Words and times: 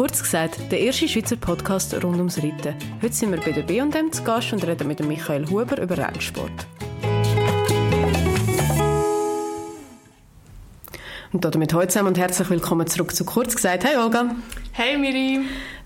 Kurz 0.00 0.22
gesagt, 0.22 0.72
der 0.72 0.80
erste 0.80 1.06
Schweizer 1.06 1.36
Podcast 1.36 1.92
rund 1.92 2.16
ums 2.16 2.38
Reiten. 2.38 2.74
Heute 3.02 3.12
sind 3.12 3.32
wir 3.32 3.40
bei 3.42 3.52
der 3.52 3.64
B&M 3.64 4.10
zu 4.10 4.24
Gast 4.24 4.50
und 4.50 4.66
reden 4.66 4.88
mit 4.88 5.06
Michael 5.06 5.46
Huber 5.50 5.78
über 5.78 5.98
Rennsport. 5.98 6.66
Und 11.34 11.44
damit 11.44 11.74
heute 11.74 11.88
zusammen 11.88 12.08
und 12.08 12.18
herzlich 12.18 12.48
willkommen 12.48 12.86
zurück 12.86 13.14
zu 13.14 13.26
Kurz 13.26 13.54
gesagt. 13.54 13.84
Hey 13.84 13.98
Olga. 13.98 14.34
Hey 14.72 14.96
Miri. 14.96 15.40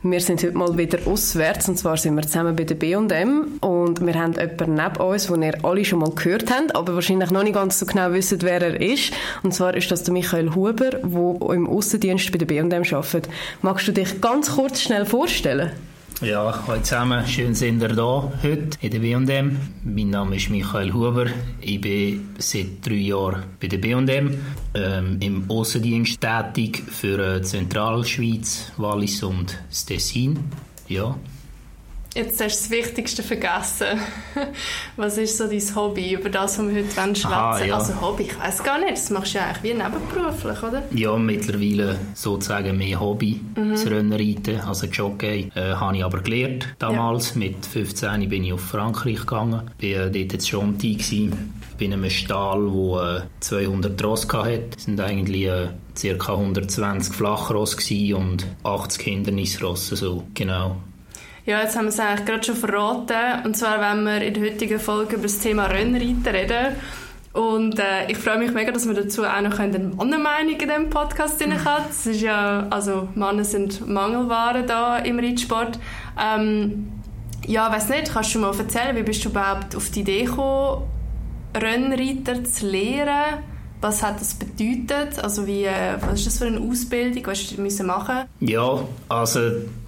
Wir 0.06 0.20
sind 0.20 0.42
heute 0.42 0.52
mal 0.52 0.76
wieder 0.76 0.98
auswärts 1.06 1.66
und 1.66 1.78
zwar 1.78 1.96
sind 1.96 2.14
wir 2.14 2.24
zusammen 2.24 2.54
bei 2.54 2.64
der 2.64 2.74
B&M 2.74 3.56
und 3.62 4.04
wir 4.04 4.14
haben 4.14 4.34
jemanden 4.34 4.74
neben 4.74 4.96
uns, 4.98 5.28
den 5.28 5.42
ihr 5.42 5.64
alle 5.64 5.82
schon 5.82 6.00
mal 6.00 6.10
gehört 6.10 6.50
habt, 6.50 6.76
aber 6.76 6.94
wahrscheinlich 6.94 7.30
noch 7.30 7.42
nicht 7.42 7.54
ganz 7.54 7.78
so 7.78 7.86
genau 7.86 8.12
wisst, 8.12 8.42
wer 8.42 8.60
er 8.60 8.78
ist. 8.78 9.14
Und 9.42 9.54
zwar 9.54 9.74
ist 9.74 9.90
das 9.90 10.02
der 10.02 10.12
Michael 10.12 10.54
Huber, 10.54 10.90
der 10.90 11.54
im 11.54 11.66
Außendienst 11.66 12.30
bei 12.32 12.36
der 12.36 12.44
B&M 12.44 12.70
arbeitet. 12.70 13.30
Magst 13.62 13.88
du 13.88 13.92
dich 13.92 14.20
ganz 14.20 14.54
kurz 14.54 14.82
schnell 14.82 15.06
vorstellen? 15.06 15.70
Ja, 16.20 16.62
hallo 16.66 16.80
zusammen, 16.80 17.26
schön 17.26 17.54
sind 17.56 17.82
ihr 17.82 17.88
da 17.88 18.32
heute 18.42 18.78
in 18.80 18.90
der 18.92 19.00
B&M. 19.00 19.58
Mein 19.82 20.10
Name 20.10 20.36
ist 20.36 20.48
Michael 20.48 20.92
Huber, 20.92 21.26
ich 21.60 21.80
bin 21.80 22.28
seit 22.38 22.86
drei 22.86 22.94
Jahren 22.94 23.42
bei 23.60 23.66
der 23.66 23.78
B&M 23.78 24.38
ähm, 24.74 25.16
im 25.20 25.50
Außendienst 25.50 26.20
tätig 26.20 26.84
für 26.88 27.18
äh, 27.18 27.42
Zentralschweiz, 27.42 28.70
Wallis 28.76 29.24
und 29.24 29.58
das 29.68 29.86
Tessin. 29.86 30.38
Ja, 30.88 31.16
Jetzt 32.14 32.40
hast 32.40 32.60
du 32.60 32.68
das 32.68 32.70
Wichtigste 32.70 33.24
vergessen. 33.24 33.98
Was 34.96 35.18
ist 35.18 35.36
so 35.36 35.48
dein 35.48 35.74
Hobby, 35.74 36.12
über 36.12 36.30
das, 36.30 36.58
was 36.58 36.68
wir 36.68 36.84
heute 36.84 36.90
schwätzen 36.92 37.24
wollen? 37.24 37.68
Ja. 37.68 37.76
Also 37.76 38.00
Hobby, 38.00 38.22
ich 38.24 38.38
weiß 38.38 38.62
gar 38.62 38.78
nicht, 38.78 38.92
das 38.92 39.10
machst 39.10 39.34
du 39.34 39.38
ja 39.38 39.46
eigentlich 39.46 39.62
wie 39.64 39.74
nebenberuflich, 39.74 40.62
oder? 40.62 40.84
Ja, 40.94 41.16
mittlerweile 41.16 41.98
sozusagen 42.14 42.78
mehr 42.78 43.00
Hobby, 43.00 43.40
mhm. 43.56 43.72
das 43.72 43.86
Rennreiten, 43.86 44.60
also 44.60 44.86
Jockey, 44.86 45.50
äh, 45.56 45.74
habe 45.74 45.96
ich 45.96 46.04
aber 46.04 46.20
gelernt 46.20 46.68
damals. 46.78 47.30
Ja. 47.34 47.38
Mit 47.40 47.66
15 47.66 48.28
bin 48.28 48.44
ich 48.44 48.52
auf 48.52 48.60
Frankreich 48.60 49.18
gegangen, 49.18 49.68
bin 49.78 49.94
äh, 49.94 50.10
dort 50.10 50.32
jetzt 50.32 50.48
schon 50.48 50.78
Team 50.78 50.98
gewesen. 50.98 51.54
bin 51.78 51.90
in 51.90 51.98
einem 51.98 52.10
Stall, 52.10 52.70
der 52.70 53.24
äh, 53.24 53.40
200 53.40 54.04
Ross 54.04 54.28
hatte. 54.32 54.62
Das 54.70 54.84
sind 54.84 55.00
eigentlich 55.00 55.46
äh, 55.46 55.68
ca. 56.16 56.32
120 56.32 57.12
Flachross 57.12 57.76
und 58.14 58.46
80 58.62 59.02
Hindernisrosse, 59.02 59.96
so 59.96 60.22
genau. 60.34 60.76
Ja, 61.46 61.60
jetzt 61.60 61.76
haben 61.76 61.84
wir 61.84 61.90
es 61.90 62.00
eigentlich 62.00 62.24
gerade 62.24 62.42
schon 62.42 62.56
verraten. 62.56 63.44
Und 63.44 63.54
zwar, 63.54 63.78
wenn 63.78 64.04
wir 64.04 64.22
in 64.22 64.32
der 64.32 64.44
heutigen 64.44 64.80
Folge 64.80 65.16
über 65.16 65.24
das 65.24 65.40
Thema 65.40 65.66
Rennreiten 65.66 66.26
reden. 66.26 66.76
Und 67.34 67.78
äh, 67.78 68.10
ich 68.10 68.16
freue 68.16 68.38
mich 68.38 68.52
mega, 68.52 68.72
dass 68.72 68.86
wir 68.86 68.94
dazu 68.94 69.24
auch 69.24 69.40
noch 69.42 69.58
eine 69.58 69.78
Mannenmeinung 69.78 70.52
in 70.52 70.58
diesem 70.58 70.88
Podcast 70.88 71.38
drin 71.38 71.62
haben. 71.64 71.84
Es 71.90 72.06
ist 72.06 72.22
ja, 72.22 72.66
also 72.70 73.08
Männer 73.14 73.44
sind 73.44 73.86
Mangelware 73.86 74.62
da 74.62 74.98
im 74.98 75.18
Reitsport. 75.18 75.78
Ähm, 76.18 76.92
ja, 77.46 77.70
weiß 77.70 77.90
nicht, 77.90 78.12
kannst 78.12 78.34
du 78.34 78.38
mal 78.38 78.56
erzählen, 78.56 78.96
wie 78.96 79.02
bist 79.02 79.22
du 79.24 79.28
überhaupt 79.28 79.76
auf 79.76 79.90
die 79.90 80.00
Idee 80.00 80.24
gekommen, 80.24 80.84
Rennreiter 81.54 82.42
zu 82.44 82.68
lehren? 82.68 83.42
Was 83.84 84.02
hat 84.02 84.18
das 84.18 84.32
bedeutet? 84.32 85.22
Also 85.22 85.46
wie, 85.46 85.64
äh, 85.64 85.98
was 86.00 86.20
ist 86.20 86.26
das 86.28 86.38
für 86.38 86.46
eine 86.46 86.58
Ausbildung? 86.58 87.26
Was 87.26 87.54
musst 87.58 87.80
du 87.80 87.84
machen? 87.84 88.24
Ja, 88.40 88.82
also 89.10 89.40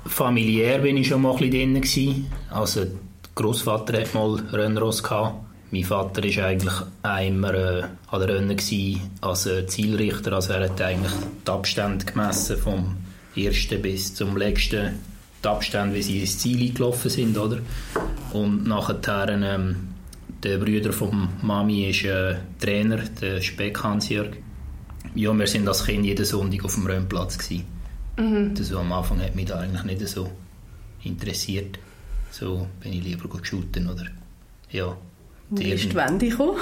familiär 0.05 0.81
bin 0.81 0.99
ich 0.99 1.09
schon 1.09 1.23
mal 1.23 1.35
ein 1.35 1.51
bisschen 1.51 1.81
drin. 1.81 2.27
Also 2.51 2.85
der 2.85 2.93
Großvater 3.37 3.99
hat 3.99 4.13
mal 4.13 4.39
Rennross 4.53 5.03
gehabt. 5.03 5.37
Mein 5.71 5.85
Vater 5.85 6.23
war 6.23 6.45
eigentlich 6.45 6.75
einmal 7.05 7.55
äh, 7.55 8.15
an 8.15 8.21
der 8.21 8.37
Rennen 8.37 8.61
als 9.23 9.49
Zielrichter. 9.69 10.33
Also 10.35 10.53
er 10.53 10.65
hat 10.65 10.79
eigentlich 10.83 11.15
die 11.47 11.51
Abstände 11.51 12.05
gemessen 12.05 12.59
vom 12.59 12.99
ersten 13.35 13.81
bis 13.81 14.15
zum 14.15 14.37
letzten 14.37 14.99
die 15.43 15.49
Abstände, 15.49 15.95
wie 15.95 16.03
sie 16.03 16.21
ins 16.21 16.39
Ziel 16.39 16.75
gelaufen 16.75 17.11
sind, 17.11 17.39
oder? 17.39 17.61
Und 18.35 18.67
nachher 18.67 19.29
ähm, 19.31 19.96
der 20.47 20.59
Bruder 20.59 20.93
von 20.93 21.29
Mami 21.43 21.91
ist 21.91 22.05
äh, 22.05 22.37
Trainer, 22.61 22.99
der 22.99 23.43
Speck 23.43 23.83
Hans-Jörg. 23.83 24.37
Ja, 25.15 25.37
wir 25.37 25.47
sind 25.47 25.67
als 25.67 25.85
Kind 25.85 26.05
jeden 26.05 26.25
Sonntag 26.25 26.65
auf 26.65 26.75
dem 26.75 26.87
Rennplatz 26.87 27.39
Mhm. 28.19 28.55
Das 28.55 28.73
am 28.73 28.93
Anfang 28.93 29.21
hat 29.21 29.35
mich 29.35 29.47
da 29.47 29.59
eigentlich 29.59 29.83
nicht 29.83 30.09
so 30.09 30.31
interessiert. 31.03 31.79
So 32.31 32.67
bin 32.81 32.95
ich 32.95 33.05
lieber 33.05 33.29
shooten 33.43 33.91
oder 33.91 34.07
ja. 34.71 34.97
Wie 35.51 35.71
ist 35.71 35.91
die 35.91 35.95
Wende 35.95 36.29
gekommen? 36.29 36.59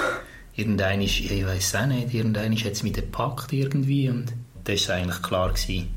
Irgendein 0.55 1.01
ist, 1.01 1.19
ich 1.19 1.45
weiß 1.45 1.75
auch 1.75 1.85
nicht, 1.85 2.13
irgendein 2.13 2.55
hat 2.57 2.71
es 2.73 2.83
mich 2.83 2.93
gepackt 2.93 3.53
irgendwie 3.53 4.09
und 4.09 4.33
da 4.63 4.69
war 4.69 4.75
es 4.75 4.89
eigentlich 4.89 5.21
klar 5.21 5.53
gewesen, 5.53 5.87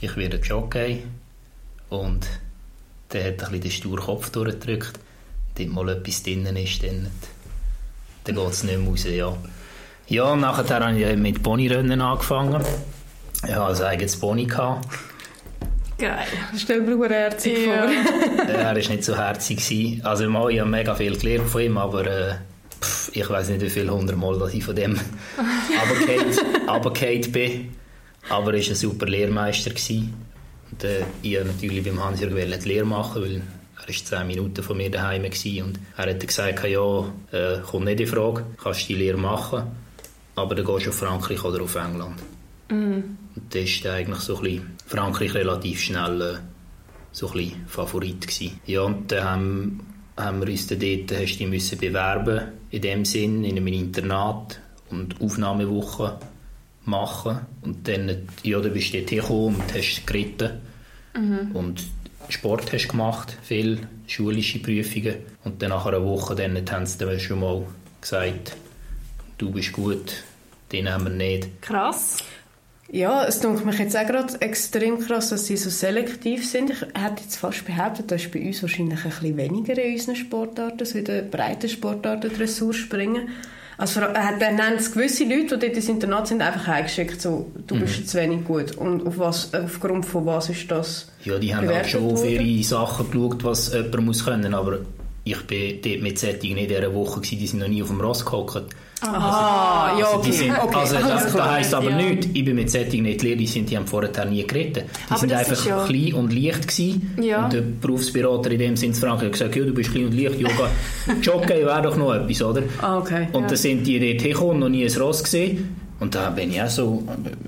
ich 0.00 0.16
werde 0.16 0.38
Jockey 0.38 1.02
und 1.88 2.26
der 3.12 3.26
hat 3.26 3.44
ein 3.44 3.50
bisschen 3.50 3.60
den 3.60 3.70
sturen 3.70 4.04
Kopf 4.04 4.30
durchgedrückt 4.30 4.98
dort 5.56 5.68
mal 5.68 5.88
etwas 5.88 6.22
drin 6.22 6.44
ist, 6.56 6.82
dann, 6.82 7.10
dann 8.24 8.34
geht 8.34 8.50
es 8.50 8.64
nicht 8.64 8.78
mehr 8.78 8.88
raus, 8.88 9.04
ja. 9.04 9.36
Ja, 10.06 10.36
nachher 10.36 10.80
habe 10.80 11.00
ich 11.00 11.16
mit 11.16 11.42
Ponyrennen 11.42 12.00
angefangen. 12.00 12.62
Ich 13.44 13.50
hatte 13.50 13.62
also 13.62 13.84
eigenes 13.84 14.18
Pony. 14.18 14.44
Gehabt. 14.44 14.86
Geil. 15.98 16.26
Stell 16.56 16.80
mir 16.80 16.90
nur 16.90 17.08
herzig 17.08 17.66
ja. 17.66 17.86
vor. 17.86 18.46
er 18.48 18.64
war 18.64 18.74
nicht 18.74 19.04
so 19.04 19.16
herzig. 19.16 20.04
Also 20.04 20.28
mal, 20.28 20.50
ich 20.50 20.60
habe 20.60 20.68
mega 20.68 20.94
viel 20.94 21.16
gelernt 21.16 21.48
von 21.48 21.62
ihm, 21.62 21.78
aber 21.78 22.06
äh, 22.06 22.34
pff, 22.80 23.10
ich 23.14 23.28
weiß 23.28 23.50
nicht, 23.50 23.62
wie 23.62 23.70
viele 23.70 23.92
hundert 23.92 24.16
Mal 24.16 24.38
dass 24.38 24.52
ich 24.52 24.64
von 24.64 24.74
dem 24.74 24.98
runtergefallen 26.68 27.32
bin. 27.32 27.74
Aber 28.28 28.54
er 28.54 28.60
war 28.60 28.68
ein 28.68 28.74
super 28.74 29.06
Lehrmeister. 29.06 29.70
Und, 29.70 30.84
äh, 30.84 31.04
ich 31.22 31.36
wollte 31.36 31.46
natürlich 31.46 31.84
beim 31.84 32.02
Hans-Jörg 32.02 32.34
die 32.34 32.68
Lehre 32.68 32.84
machen, 32.84 33.22
weil 33.22 33.42
er 33.76 33.88
war 33.88 33.94
zehn 33.94 34.26
Minuten 34.26 34.62
von 34.62 34.76
mir 34.76 34.90
daheim 34.90 35.24
und 35.24 35.78
er 35.96 36.10
hat 36.10 36.26
gesagt, 36.26 36.64
ja, 36.64 37.12
äh, 37.32 37.60
kommt 37.60 37.84
nicht 37.84 38.00
in 38.00 38.06
Frage, 38.06 38.44
kannst 38.62 38.88
die 38.88 38.94
Lehre 38.94 39.18
machen, 39.18 39.64
aber 40.36 40.54
dann 40.54 40.64
gehst 40.64 40.86
du 40.86 40.90
auf 40.90 40.96
Frankreich 40.96 41.44
oder 41.44 41.62
auf 41.62 41.74
England. 41.74 42.20
Mhm. 42.70 43.18
Und 43.34 43.54
das 43.54 43.84
war 43.84 43.94
eigentlich 43.94 44.20
so 44.20 44.36
ein 44.36 44.42
bisschen 44.42 44.76
Frankreich 44.86 45.34
relativ 45.34 45.80
schnell 45.80 46.20
äh, 46.20 46.34
so 47.12 47.28
ein 47.28 47.32
bisschen 47.34 47.66
Favorit 47.66 48.26
gewesen. 48.26 48.60
Ja, 48.66 48.82
und 48.82 49.10
dann 49.12 49.24
haben, 49.24 49.80
haben 50.16 50.40
wir 50.40 50.48
uns 50.48 50.66
dann 50.66 50.80
dort 50.80 51.20
hast 51.20 51.38
du 51.38 51.46
müssen 51.46 51.78
bewerben, 51.78 52.40
in 52.70 52.82
dem 52.82 53.04
Sinn, 53.04 53.44
in 53.44 53.56
einem 53.56 53.66
Internat 53.68 54.60
und 54.90 55.20
Aufnahmewochen 55.20 56.12
machen. 56.84 57.40
Und 57.62 57.86
dann, 57.86 58.28
ja, 58.42 58.60
dann 58.60 58.72
bist 58.72 58.94
du 58.94 58.98
dort 58.98 59.10
gekommen 59.10 59.56
und 59.56 59.74
hast 59.74 60.06
geritten. 60.06 60.60
Mhm. 61.16 61.50
Und 61.52 61.84
Sport 62.28 62.72
hast 62.72 62.88
gemacht, 62.88 63.36
viel 63.42 63.86
schulische 64.06 64.58
Prüfungen 64.58 65.16
und 65.44 65.62
dann 65.62 65.70
nach 65.70 65.86
einer 65.86 66.04
Woche 66.04 66.34
dann 66.34 66.58
haben 66.70 66.86
sie 66.86 66.98
dann 66.98 67.18
schon 67.20 67.40
mal 67.40 67.62
gesagt, 68.00 68.56
du 69.38 69.50
bist 69.50 69.72
gut, 69.72 70.22
den 70.72 70.84
nehmen 70.84 71.04
wir 71.04 71.10
nicht. 71.10 71.62
Krass. 71.62 72.18
Ja, 72.90 73.24
es 73.24 73.40
tut 73.40 73.64
mich 73.64 73.78
jetzt 73.78 73.96
auch 73.96 74.06
gerade 74.06 74.40
extrem 74.40 75.00
krass, 75.00 75.30
dass 75.30 75.46
sie 75.46 75.56
so 75.56 75.70
selektiv 75.70 76.48
sind. 76.48 76.70
Ich 76.70 76.80
hätte 76.80 77.22
jetzt 77.22 77.36
fast 77.36 77.64
behauptet, 77.64 78.10
das 78.10 78.22
ist 78.22 78.32
bei 78.32 78.40
uns 78.40 78.62
wahrscheinlich 78.62 79.04
ein 79.04 79.10
bisschen 79.10 79.36
weniger 79.36 79.82
in 79.82 79.94
unseren 79.94 80.16
Sportarten, 80.16 80.84
so 80.84 80.98
in 80.98 81.04
den 81.04 81.30
breiten 81.30 81.68
Sportarten 81.68 82.32
Dressur 82.32 82.74
springen. 82.74 83.30
Also 83.76 84.00
er 84.00 84.52
nennt 84.52 84.92
gewisse 84.92 85.24
Leute, 85.24 85.58
die 85.58 85.66
dort 85.66 85.76
ins 85.76 85.88
Internat 85.88 86.28
sind, 86.28 86.42
einfach 86.42 86.68
eingeschickt, 86.68 87.20
so, 87.20 87.50
du 87.66 87.78
bist 87.78 88.00
mhm. 88.00 88.06
zu 88.06 88.18
wenig 88.18 88.44
gut. 88.44 88.76
Und 88.76 89.06
auf 89.06 89.18
was, 89.18 89.52
aufgrund 89.52 90.06
von 90.06 90.26
was 90.26 90.48
ist 90.48 90.70
das 90.70 91.08
Ja, 91.24 91.38
die 91.38 91.54
haben 91.54 91.68
halt 91.68 91.86
schon 91.86 92.12
auf 92.12 92.24
ihre 92.24 92.62
Sachen 92.62 93.10
geschaut, 93.10 93.42
was 93.42 93.72
jemand 93.72 94.04
muss 94.04 94.24
können, 94.24 94.54
aber 94.54 94.78
ich 95.24 95.40
bin 95.46 95.80
dort 95.82 96.02
mit 96.02 96.18
Setting 96.18 96.54
nicht 96.54 96.70
in 96.70 96.76
dieser 96.76 96.94
Woche, 96.94 97.20
gewesen, 97.20 97.38
die 97.38 97.46
sind 97.46 97.60
noch 97.60 97.68
nie 97.68 97.82
auf 97.82 97.88
dem 97.88 98.00
Ross 98.00 98.24
gehockt. 98.24 98.74
Aha, 99.00 99.88
also, 99.88 100.00
ja, 100.00 100.14
okay. 100.14 100.32
Sind, 100.32 100.50
okay. 100.50 100.76
Also, 100.76 100.94
das, 100.96 101.32
das 101.32 101.50
heisst 101.50 101.74
aber 101.74 101.90
ja. 101.90 101.96
nichts, 101.96 102.28
ich 102.32 102.44
bin 102.44 102.54
mit 102.54 102.70
Setting 102.70 103.02
nicht 103.02 103.22
leer, 103.22 103.36
die, 103.36 103.46
sind, 103.46 103.70
die 103.70 103.76
haben 103.76 103.86
vorher 103.86 104.24
nie 104.26 104.46
geredet. 104.46 104.84
Die 104.84 105.10
aber 105.10 105.18
sind 105.18 105.32
einfach 105.32 105.66
ja. 105.66 105.84
klein 105.84 106.14
und 106.14 106.32
leicht 106.32 106.68
gewesen. 106.68 107.16
Ja. 107.20 107.44
Und 107.44 107.52
der 107.52 107.62
Berufsberater 107.62 108.50
in 108.50 108.58
dem 108.58 108.76
Sinne 108.76 108.94
Frank 108.94 109.22
hat 109.22 109.32
gesagt, 109.32 109.56
ja, 109.56 109.64
du 109.64 109.72
bist 109.72 109.92
klein 109.92 110.06
und 110.06 110.14
leicht, 110.14 110.38
Yoga, 110.38 110.70
Jockey 111.22 111.64
wäre 111.64 111.82
doch 111.82 111.96
noch 111.96 112.14
etwas, 112.14 112.42
oder? 112.42 112.62
Ah, 112.80 112.98
okay. 112.98 113.28
Und 113.32 113.42
ja. 113.42 113.48
dann 113.48 113.56
sind 113.56 113.86
die 113.86 113.98
dort 113.98 114.22
hingekommen, 114.22 114.60
noch 114.60 114.68
nie 114.68 114.84
ein 114.84 114.96
Ross 115.00 115.24
gesehen. 115.24 115.76
Und 116.00 116.14
da 116.14 116.30
bin 116.30 116.50
ich 116.50 116.60
auch 116.60 116.68
so 116.68 117.02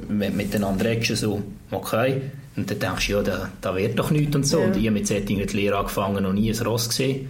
miteinander 0.09 0.87
Action 0.87 1.17
so, 1.17 1.43
okay. 1.71 2.23
Und 2.57 2.71
dann 2.71 2.79
denkst 2.79 3.09
du, 3.09 3.13
ja, 3.13 3.23
da, 3.23 3.51
da 3.61 3.77
wird 3.77 3.99
doch 3.99 4.11
nichts 4.11 4.35
und 4.35 4.47
so. 4.47 4.61
Ja. 4.61 4.67
Und 4.67 4.77
ich 4.77 4.87
habe 4.87 4.93
mit 4.93 5.07
Setting 5.07 5.47
die 5.47 5.57
Lehre 5.57 5.77
angefangen, 5.77 6.23
noch 6.23 6.33
nie 6.33 6.51
ein 6.51 6.67
Ross 6.67 6.89
gesehen. 6.89 7.29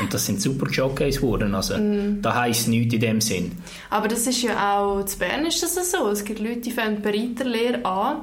Und 0.00 0.12
das 0.12 0.26
sind 0.26 0.40
super 0.40 0.70
Jockeys 0.70 1.20
geworden. 1.20 1.54
Also, 1.54 1.76
mm. 1.76 2.22
Das 2.22 2.34
heisst 2.34 2.68
nichts 2.68 2.94
in 2.94 3.00
dem 3.00 3.20
Sinn. 3.20 3.52
Aber 3.90 4.08
das 4.08 4.26
ist 4.26 4.42
ja 4.42 4.78
auch, 4.78 5.04
zu 5.04 5.18
Bern 5.18 5.44
ist 5.46 5.62
das 5.62 5.90
so. 5.90 6.08
Es 6.08 6.24
gibt 6.24 6.40
Leute, 6.40 6.60
die 6.60 6.70
fangen 6.70 7.02
die 7.02 7.08
Reiterlehre 7.08 7.84
an, 7.84 8.18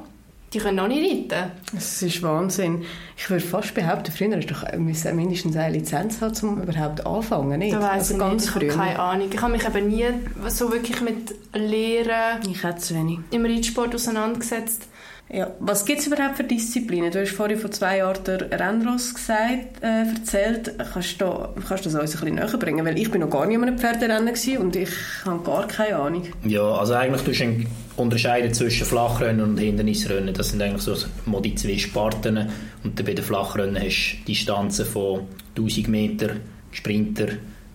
die 0.52 0.58
können 0.58 0.76
noch 0.76 0.88
nicht 0.88 1.30
reiten. 1.30 1.50
Das 1.72 2.00
ist 2.02 2.22
Wahnsinn. 2.22 2.84
Ich 3.16 3.28
würde 3.28 3.44
fast 3.44 3.74
behaupten, 3.74 4.12
früher 4.12 4.36
hast 4.36 4.46
du 4.46 5.12
mindestens 5.12 5.56
eine 5.56 5.76
Lizenz 5.76 6.20
haben, 6.20 6.34
um 6.48 6.62
überhaupt 6.62 7.04
anfangen. 7.04 7.58
Nicht? 7.58 7.74
Da 7.74 7.80
weiss 7.80 8.12
also 8.12 8.18
ganz 8.18 8.54
nicht. 8.54 8.62
Ich 8.62 8.70
habe 8.70 8.78
keine 8.78 8.98
Ahnung. 8.98 9.28
Ich 9.32 9.42
habe 9.42 9.52
mich 9.52 9.66
eben 9.66 9.88
nie 9.88 10.06
so 10.48 10.70
wirklich 10.70 11.00
mit 11.00 11.34
Lehren 11.52 12.40
ich 12.48 12.62
zu 12.78 12.94
wenig. 12.94 13.18
im 13.32 13.44
Reitsport 13.44 13.94
auseinandergesetzt. 13.94 14.88
Ja, 15.28 15.52
was 15.58 15.84
gibt 15.84 16.00
es 16.00 16.06
überhaupt 16.06 16.36
für 16.36 16.44
Disziplinen? 16.44 17.10
Du 17.10 17.20
hast 17.20 17.32
vorhin 17.32 17.58
vor 17.58 17.70
zwei 17.72 17.98
der 17.98 18.48
Rennross 18.60 19.12
gesagt, 19.12 19.82
äh, 19.82 20.08
erzählt. 20.14 20.72
Kannst 20.92 21.20
du, 21.20 21.26
kannst 21.66 21.84
du 21.84 21.90
das 21.90 22.00
uns 22.00 22.14
ein 22.14 22.20
bisschen 22.20 22.34
näher 22.36 22.58
bringen? 22.58 22.86
Weil 22.86 22.96
ich 22.96 23.10
bin 23.10 23.22
noch 23.22 23.30
gar 23.30 23.44
nicht 23.44 23.56
an 23.56 23.64
einem 23.64 23.78
Pferderennen 23.78 24.34
und 24.58 24.76
ich 24.76 24.90
habe 25.24 25.42
gar 25.42 25.66
keine 25.66 25.96
Ahnung. 25.96 26.22
Ja, 26.44 26.62
also 26.62 26.94
eigentlich 26.94 27.22
du 27.22 27.32
unterscheiden 27.96 28.54
zwischen 28.54 28.86
Flachrennen 28.86 29.40
und 29.40 29.58
Hindernisrennen. 29.58 30.32
Das 30.32 30.50
sind 30.50 30.62
eigentlich 30.62 30.82
so 30.82 30.94
die 31.42 31.54
zwei 31.56 31.76
Sparten. 31.76 32.48
Und 32.84 33.04
bei 33.04 33.12
den 33.12 33.24
Flachrennen 33.24 33.82
hast 33.82 34.18
du 34.20 34.26
Distanzen 34.26 34.86
von 34.86 35.22
1000 35.56 35.88
Meter 35.88 36.36
Sprinter 36.70 37.28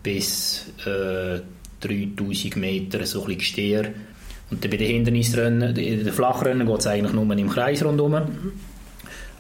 bis 0.04 0.68
äh, 0.86 1.42
3000 1.82 2.56
Meter, 2.56 3.06
so 3.06 3.22
ein 3.22 3.26
bisschen 3.26 3.40
Gesteher 3.40 3.94
und 4.52 4.62
bei 4.62 4.68
den 4.68 4.88
Hindernisrennen, 4.88 5.76
in 5.78 6.04
den 6.04 6.14
Flachrennen 6.14 6.68
geht 6.68 6.80
es 6.80 6.88
eigentlich 6.88 7.14
nur 7.14 7.32
im 7.32 7.50
Kreis 7.50 7.84
rundherum. 7.84 8.52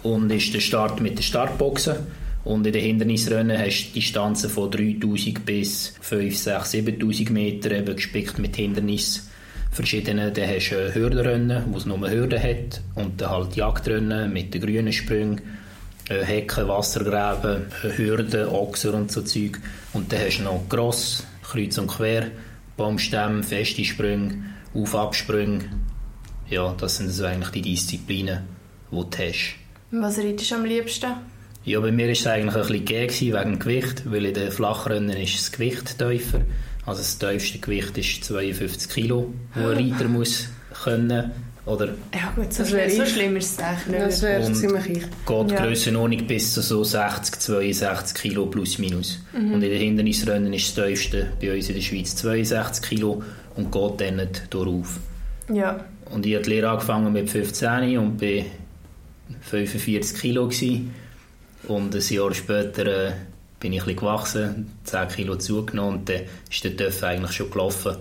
Und 0.03 0.31
ist 0.31 0.53
der 0.53 0.61
Start 0.61 1.01
mit 1.01 1.17
den 1.17 1.23
Startboxen. 1.23 1.95
Und 2.45 2.65
in 2.65 2.73
den 2.73 2.81
Hindernisrennen 2.81 3.59
hast 3.59 3.89
du 3.89 3.93
Distanzen 3.95 4.49
von 4.49 4.71
3000 4.71 5.45
bis 5.45 5.93
5, 5.99 6.35
6, 6.35 6.71
7000 6.71 7.29
Meter, 7.29 7.71
eben 7.71 7.95
gespickt 7.95 8.39
mit 8.39 8.55
Hindernissen. 8.55 9.23
Verschiedene, 9.69 10.31
dann 10.31 10.49
hast 10.49 10.71
du 10.71 10.95
Hürdenrennen, 10.95 11.65
wo 11.71 11.77
es 11.77 11.85
nur 11.85 12.09
Hürden 12.09 12.41
hat. 12.41 12.81
Und 12.95 13.21
dann 13.21 13.29
halt 13.29 13.55
Jagdrennen 13.55 14.31
mit 14.31 14.53
den 14.53 14.61
grünen 14.61 14.93
Sprüngen. 14.93 15.41
Äh, 16.09 16.23
Hecken, 16.23 16.67
Wassergräben, 16.67 17.65
äh, 17.83 17.97
Hürden, 17.97 18.47
Ochser 18.47 18.93
und 18.93 19.11
so 19.11 19.21
Zeug. 19.21 19.59
Und 19.93 20.11
dann 20.11 20.21
hast 20.21 20.39
du 20.39 20.43
noch 20.43 20.67
Gross, 20.67 21.25
Kreuz 21.43 21.77
und 21.77 21.87
Quer, 21.87 22.27
Baumstämme, 22.75 23.43
feste 23.43 23.83
Sprünge 23.83 24.51
auf-Absprünge. 24.73 25.69
Ja, 26.49 26.75
das 26.77 26.97
sind 26.97 27.09
so 27.09 27.25
eigentlich 27.25 27.49
die 27.49 27.61
Disziplinen, 27.61 28.43
die 28.91 28.95
du 28.95 29.17
hast. 29.17 29.55
Was 29.91 30.17
reitest 30.17 30.51
du 30.51 30.55
am 30.55 30.65
liebsten? 30.65 31.11
Ja, 31.63 31.79
bei 31.79 31.91
mir 31.91 32.05
war 32.05 32.11
es 32.11 32.25
eigentlich 32.25 32.55
ein 32.55 32.61
bisschen 32.61 32.85
gäh 32.85 33.33
wegen 33.33 33.51
dem 33.51 33.59
Gewicht, 33.59 34.03
weil 34.11 34.25
in 34.25 34.33
den 34.33 34.51
Flachrennen 34.51 35.15
ist 35.17 35.35
das 35.35 35.51
Gewicht 35.51 35.99
tiefer. 35.99 36.41
Also 36.85 37.01
das 37.01 37.19
tiefste 37.19 37.59
Gewicht 37.59 37.97
ist 37.97 38.23
52 38.23 38.89
Kilo, 38.89 39.33
das 39.53 39.77
ein 39.77 39.91
Reiter 39.91 40.07
muss 40.07 40.47
können. 40.83 41.31
Oder 41.65 41.89
ja 42.13 42.33
gut, 42.35 42.51
so, 42.51 42.65
schlimm, 42.65 42.89
so 42.89 43.05
schlimm 43.05 43.37
ist 43.37 43.51
es 43.51 43.59
eigentlich 43.59 43.87
nicht. 43.87 44.01
Das 44.01 44.21
wäre 44.23 44.51
ziemlich 44.51 44.85
ich. 44.89 45.03
geht 45.27 45.51
ja. 45.51 45.65
Grössenordnung 45.65 46.25
bis 46.25 46.53
zu 46.53 46.61
so 46.61 46.83
60, 46.83 47.39
62 47.39 48.19
Kilo 48.19 48.47
plus 48.47 48.79
minus. 48.79 49.19
Mhm. 49.31 49.53
Und 49.53 49.61
in 49.61 49.69
den 49.69 49.79
Hindernisrennen 49.79 50.51
ist 50.53 50.75
das 50.75 50.87
tiefste 50.87 51.31
bei 51.39 51.53
uns 51.53 51.69
in 51.69 51.75
der 51.75 51.81
Schweiz 51.81 52.15
62 52.15 52.89
Kilo 52.89 53.21
und 53.55 53.71
geht 53.71 54.01
dann 54.01 54.15
nicht 54.17 54.53
darauf. 54.53 54.99
Ja. 55.51 55.85
Und 56.09 56.25
ich 56.25 56.35
habe 56.35 56.43
die 56.43 56.49
Lehre 56.49 56.69
angefangen 56.69 57.13
mit 57.13 57.29
15 57.29 57.97
und 57.97 58.17
bin 58.17 58.45
45 59.41 60.19
Kilo 60.19 60.47
gewesen. 60.47 60.93
Und 61.67 61.95
ein 61.95 62.01
Jahr 62.01 62.33
später 62.33 63.07
äh, 63.07 63.11
bin 63.59 63.73
ich 63.73 63.85
ein 63.85 63.95
gewachsen, 63.95 64.73
10 64.83 65.07
Kilo 65.09 65.35
zugenommen 65.35 65.99
und 65.99 66.09
dann 66.09 66.21
ist 66.49 66.63
der 66.63 66.75
Töff 66.75 67.03
eigentlich 67.03 67.31
schon 67.31 67.51
gelaufen. 67.51 67.97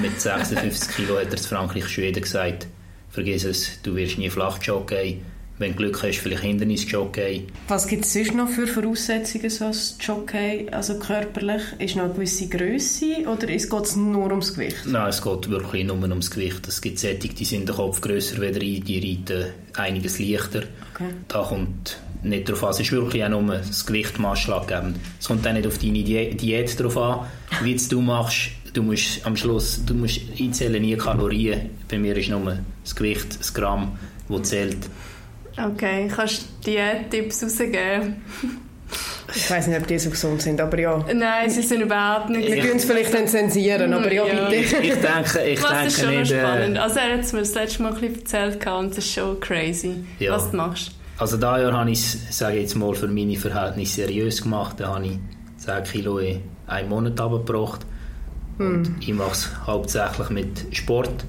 Mit 0.00 0.20
56 0.20 0.96
Kilo 0.96 1.18
hat 1.18 1.30
er 1.30 1.36
zu 1.36 1.48
Frankreich 1.48 1.88
schon 1.88 2.04
jeder 2.04 2.20
gesagt, 2.20 2.66
vergiss 3.10 3.44
es, 3.44 3.82
du 3.82 3.94
wirst 3.94 4.18
nie 4.18 4.30
flach 4.30 4.58
joggen 4.62 5.20
wenn 5.58 5.72
du 5.72 5.76
Glück 5.76 6.02
hast, 6.02 6.18
vielleicht 6.18 6.42
Hindernisjockey. 6.42 7.46
Was 7.68 7.86
gibt 7.86 8.04
es 8.04 8.12
sonst 8.12 8.34
noch 8.34 8.48
für 8.48 8.66
Voraussetzungen 8.66 9.50
so 9.50 9.66
als 9.66 9.96
Jockey, 10.00 10.66
also 10.70 10.98
körperlich? 10.98 11.62
Ist 11.78 11.96
noch 11.96 12.04
eine 12.04 12.14
gewisse 12.14 12.48
Größe 12.48 13.26
oder 13.26 13.46
geht 13.46 13.72
es 13.72 13.96
nur 13.96 14.30
ums 14.30 14.54
Gewicht? 14.54 14.86
Nein, 14.86 15.08
es 15.08 15.22
geht 15.22 15.50
wirklich 15.50 15.84
nur 15.84 16.00
ums 16.02 16.30
Gewicht. 16.30 16.66
Es 16.66 16.80
gibt 16.80 16.98
Sättig, 16.98 17.36
die 17.36 17.44
sind 17.44 17.68
den 17.68 17.76
Kopf 17.76 18.00
grösser, 18.00 18.40
weder 18.40 18.60
die 18.60 18.98
reiten 18.98 19.52
einiges 19.76 20.18
leichter. 20.18 20.64
Okay. 20.94 21.10
Da 21.28 21.42
kommt 21.42 21.98
nicht 22.22 22.48
darauf 22.48 22.64
an, 22.64 22.70
es 22.70 22.80
ist 22.80 22.92
wirklich 22.92 23.24
auch 23.24 23.28
nur 23.28 23.56
das 23.56 23.84
Gewicht 23.86 24.18
maßschlaggebend. 24.18 24.96
Es 25.20 25.26
kommt 25.26 25.46
auch 25.46 25.52
nicht 25.52 25.66
auf 25.66 25.78
deine 25.78 26.02
Diät 26.02 26.80
drauf 26.80 26.96
an, 26.96 27.26
wie 27.62 27.76
du 27.76 28.00
machst. 28.00 28.50
Du 28.72 28.82
musst 28.82 29.26
am 29.26 29.36
Schluss 29.36 29.82
du 29.84 29.92
musst 29.94 30.20
einzählen 30.40 30.80
nie 30.80 30.96
Kalorien. 30.96 31.70
Bei 31.90 31.98
mir 31.98 32.16
ist 32.16 32.30
nur 32.30 32.58
das 32.82 32.94
Gewicht, 32.94 33.38
das 33.38 33.52
Gramm, 33.52 33.98
das 34.28 34.48
zählt. 34.48 34.88
Okay, 35.56 36.08
kannst 36.14 36.42
du 36.42 36.70
Diät-Tipps 36.70 37.42
rausgeben? 37.42 38.22
Ich 39.34 39.50
weiß 39.50 39.68
nicht, 39.68 39.80
ob 39.80 39.86
die 39.86 39.98
so 39.98 40.10
gesund 40.10 40.42
sind, 40.42 40.60
aber 40.60 40.78
ja. 40.78 41.04
Nein, 41.12 41.48
sie 41.48 41.62
sind 41.62 41.80
überhaupt 41.80 42.28
nicht. 42.30 42.46
Wir 42.46 42.60
können 42.60 42.76
es 42.76 42.84
vielleicht 42.84 43.14
dann 43.14 43.26
zensieren, 43.26 43.92
aber 43.92 44.12
ja, 44.12 44.26
ja. 44.26 44.48
bitte. 44.48 44.76
Ich, 44.76 44.94
denke, 44.94 45.44
ich 45.44 45.62
Was 45.62 45.70
denke 45.70 45.86
ist 45.86 46.00
schon 46.00 46.10
nicht... 46.10 46.32
Äh, 46.32 46.40
spannend. 46.40 46.78
Also 46.78 46.98
er 46.98 47.14
hat 47.14 47.20
es 47.20 47.32
mir 47.32 47.38
das 47.40 47.54
letzte 47.54 47.82
Mal 47.82 47.94
ein 47.94 48.00
bisschen 48.00 48.18
erzählt 48.20 48.66
und 48.66 48.90
das 48.90 48.98
ist 48.98 49.12
schon 49.12 49.40
crazy, 49.40 50.04
ja. 50.18 50.32
was 50.32 50.50
du 50.50 50.56
machst. 50.56 50.92
Also 51.18 51.36
dieses 51.36 51.48
Jahr 51.48 51.72
habe 51.72 51.90
ich 51.90 51.98
es, 51.98 52.38
sage 52.38 52.58
jetzt 52.58 52.74
mal, 52.74 52.94
für 52.94 53.08
meine 53.08 53.36
Verhältnisse 53.36 54.02
seriös 54.02 54.42
gemacht. 54.42 54.80
Da 54.80 54.94
habe 54.94 55.06
ich 55.06 55.18
10 55.58 55.84
Kilo 55.84 56.18
in 56.18 56.42
einem 56.66 56.88
Monat 56.88 57.20
abgebracht. 57.20 57.86
Und 58.58 58.86
hm. 58.86 58.96
ich 59.00 59.14
mache 59.14 59.32
es 59.32 59.48
hauptsächlich 59.66 60.30
mit 60.30 60.66
Sport. 60.72 61.24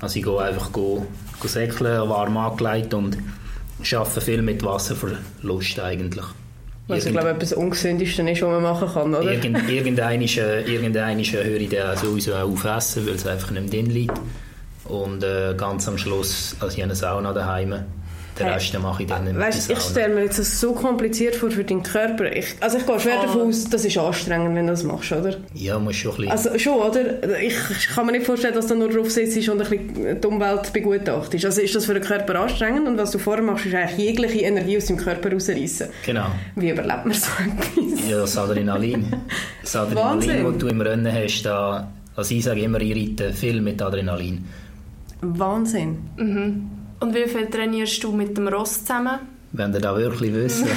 Also 0.00 0.18
ich 0.18 0.24
gehe 0.24 0.38
einfach 0.38 0.72
go, 0.72 1.06
go 1.40 1.48
säckeln, 1.48 2.08
warm 2.08 2.36
angelegt 2.36 2.94
und 2.94 3.18
arbeite 3.92 4.20
viel 4.20 4.42
mit 4.42 4.62
Wasserverlust 4.64 5.80
eigentlich. 5.80 6.24
Was 6.88 7.04
ich 7.04 7.12
glaube, 7.12 7.30
etwas 7.30 7.52
Ungesündeste 7.52 8.22
ist, 8.30 8.42
was 8.42 8.48
man 8.48 8.62
machen 8.62 8.88
kann, 8.88 9.14
oder? 9.14 9.32
Irgend, 9.32 9.68
irgendein 9.68 10.20
höre 10.22 11.60
ich 11.60 11.68
dann 11.68 11.96
sowieso 11.96 12.34
auch 12.34 12.48
aufessen, 12.48 13.06
weil 13.06 13.14
es 13.14 13.26
einfach 13.26 13.50
nicht 13.50 13.72
drin 13.72 13.86
liegt. 13.86 14.20
Und 14.84 15.24
äh, 15.24 15.54
ganz 15.56 15.88
am 15.88 15.98
Schluss, 15.98 16.54
also 16.60 16.68
ich 16.68 16.80
habe 16.80 16.84
eine 16.84 16.94
Sauna 16.94 17.32
daheim, 17.32 17.74
den 18.38 18.48
Rest 18.48 18.78
mache 18.78 19.02
ich 19.02 19.08
dann 19.08 19.24
nicht 19.24 19.38
weißt, 19.38 19.70
Ich 19.70 19.80
stelle 19.80 20.14
mir 20.14 20.24
jetzt 20.24 20.38
das 20.38 20.60
so 20.60 20.72
kompliziert 20.72 21.36
vor 21.36 21.50
für 21.50 21.64
deinen 21.64 21.82
Körper. 21.82 22.30
Ich, 22.30 22.54
also 22.60 22.78
ich 22.78 22.86
gehe 22.86 23.00
schwer 23.00 23.22
davon 23.22 23.42
ah. 23.42 23.44
aus, 23.44 23.64
das 23.64 23.84
ist 23.84 23.96
anstrengend, 23.96 24.54
wenn 24.54 24.66
du 24.66 24.72
das 24.72 24.82
machst, 24.82 25.12
oder? 25.12 25.36
Ja, 25.54 25.78
muss 25.78 25.96
schon 25.96 26.12
ein 26.12 26.16
bisschen. 26.16 26.32
Also 26.32 26.58
schon, 26.58 26.74
oder? 26.74 27.40
Ich 27.40 27.88
kann 27.94 28.06
mir 28.06 28.12
nicht 28.12 28.26
vorstellen, 28.26 28.54
dass 28.54 28.66
du 28.66 28.74
nur 28.74 28.90
drauf 28.90 29.10
sitzt 29.10 29.36
und 29.48 29.60
ein 29.60 29.68
bisschen 29.68 30.20
die 30.20 30.26
Umwelt 30.26 30.72
begutachtest. 30.72 31.44
Also 31.44 31.60
ist 31.60 31.74
das 31.74 31.86
für 31.86 31.94
den 31.94 32.02
Körper 32.02 32.40
anstrengend 32.40 32.86
und 32.86 32.98
was 32.98 33.10
du 33.10 33.18
vorher 33.18 33.42
machst, 33.42 33.66
ist 33.66 33.74
eigentlich 33.74 33.98
jegliche 33.98 34.40
Energie 34.40 34.76
aus 34.76 34.86
dem 34.86 34.96
Körper 34.96 35.32
rausreißen. 35.32 35.88
Genau. 36.04 36.26
Wie 36.56 36.70
überlebt 36.70 37.06
man 37.06 37.14
so 37.14 37.30
etwas? 37.42 38.08
Ja, 38.08 38.18
das 38.18 38.36
Adrenalin. 38.36 39.06
Das 39.62 39.76
Adrenalin, 39.76 40.44
das 40.44 40.58
du 40.58 40.68
im 40.68 40.80
Rennen 40.80 41.12
hast, 41.12 41.42
da, 41.42 41.90
also 42.14 42.34
ich 42.34 42.44
sage 42.44 42.60
immer, 42.60 42.80
ich 42.80 42.94
reite 42.94 43.32
viel 43.32 43.60
mit 43.60 43.80
Adrenalin. 43.80 44.44
Wahnsinn. 45.22 45.98
Mhm. 46.16 46.75
Und 47.00 47.14
wie 47.14 47.28
viel 47.28 47.46
trainierst 47.46 48.02
du 48.02 48.12
mit 48.12 48.36
dem 48.36 48.48
Ross 48.48 48.80
zusammen? 48.80 49.18
Wenn 49.52 49.72
ihr 49.72 49.80
da 49.80 49.96
wirklich 49.96 50.32
wissen. 50.34 50.68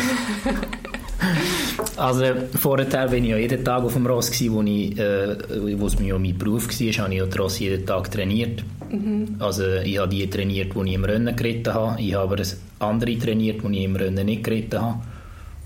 also 1.97 2.25
vorher 2.55 2.91
war 2.91 3.13
ich 3.13 3.25
ja 3.25 3.37
jeden 3.37 3.63
Tag 3.63 3.83
auf 3.83 3.93
dem 3.93 4.05
Ross, 4.05 4.31
gewesen, 4.31 4.53
wo, 4.53 4.61
ich, 4.61 4.97
äh, 4.97 5.79
wo 5.79 5.87
es 5.87 5.99
mir 5.99 6.17
mein 6.19 6.37
Beruf 6.37 6.67
war, 6.67 6.73
habe 6.73 7.13
ich 7.13 7.19
ja 7.19 7.25
den 7.25 7.39
Ross 7.39 7.59
jeden 7.59 7.85
Tag 7.85 8.11
trainiert. 8.11 8.63
Mhm. 8.91 9.35
Also 9.39 9.65
ich 9.83 9.97
habe 9.97 10.09
die 10.09 10.29
trainiert, 10.29 10.73
die 10.75 10.87
ich 10.87 10.93
im 10.93 11.05
Rennen 11.05 11.35
geritten 11.35 11.73
habe. 11.73 12.01
Ich 12.01 12.13
habe 12.13 12.33
aber 12.33 12.43
andere 12.79 13.17
trainiert, 13.17 13.61
die 13.63 13.77
ich 13.77 13.83
im 13.83 13.95
Rennen 13.95 14.25
nicht 14.25 14.43
geritten 14.43 14.81
habe. 14.81 14.99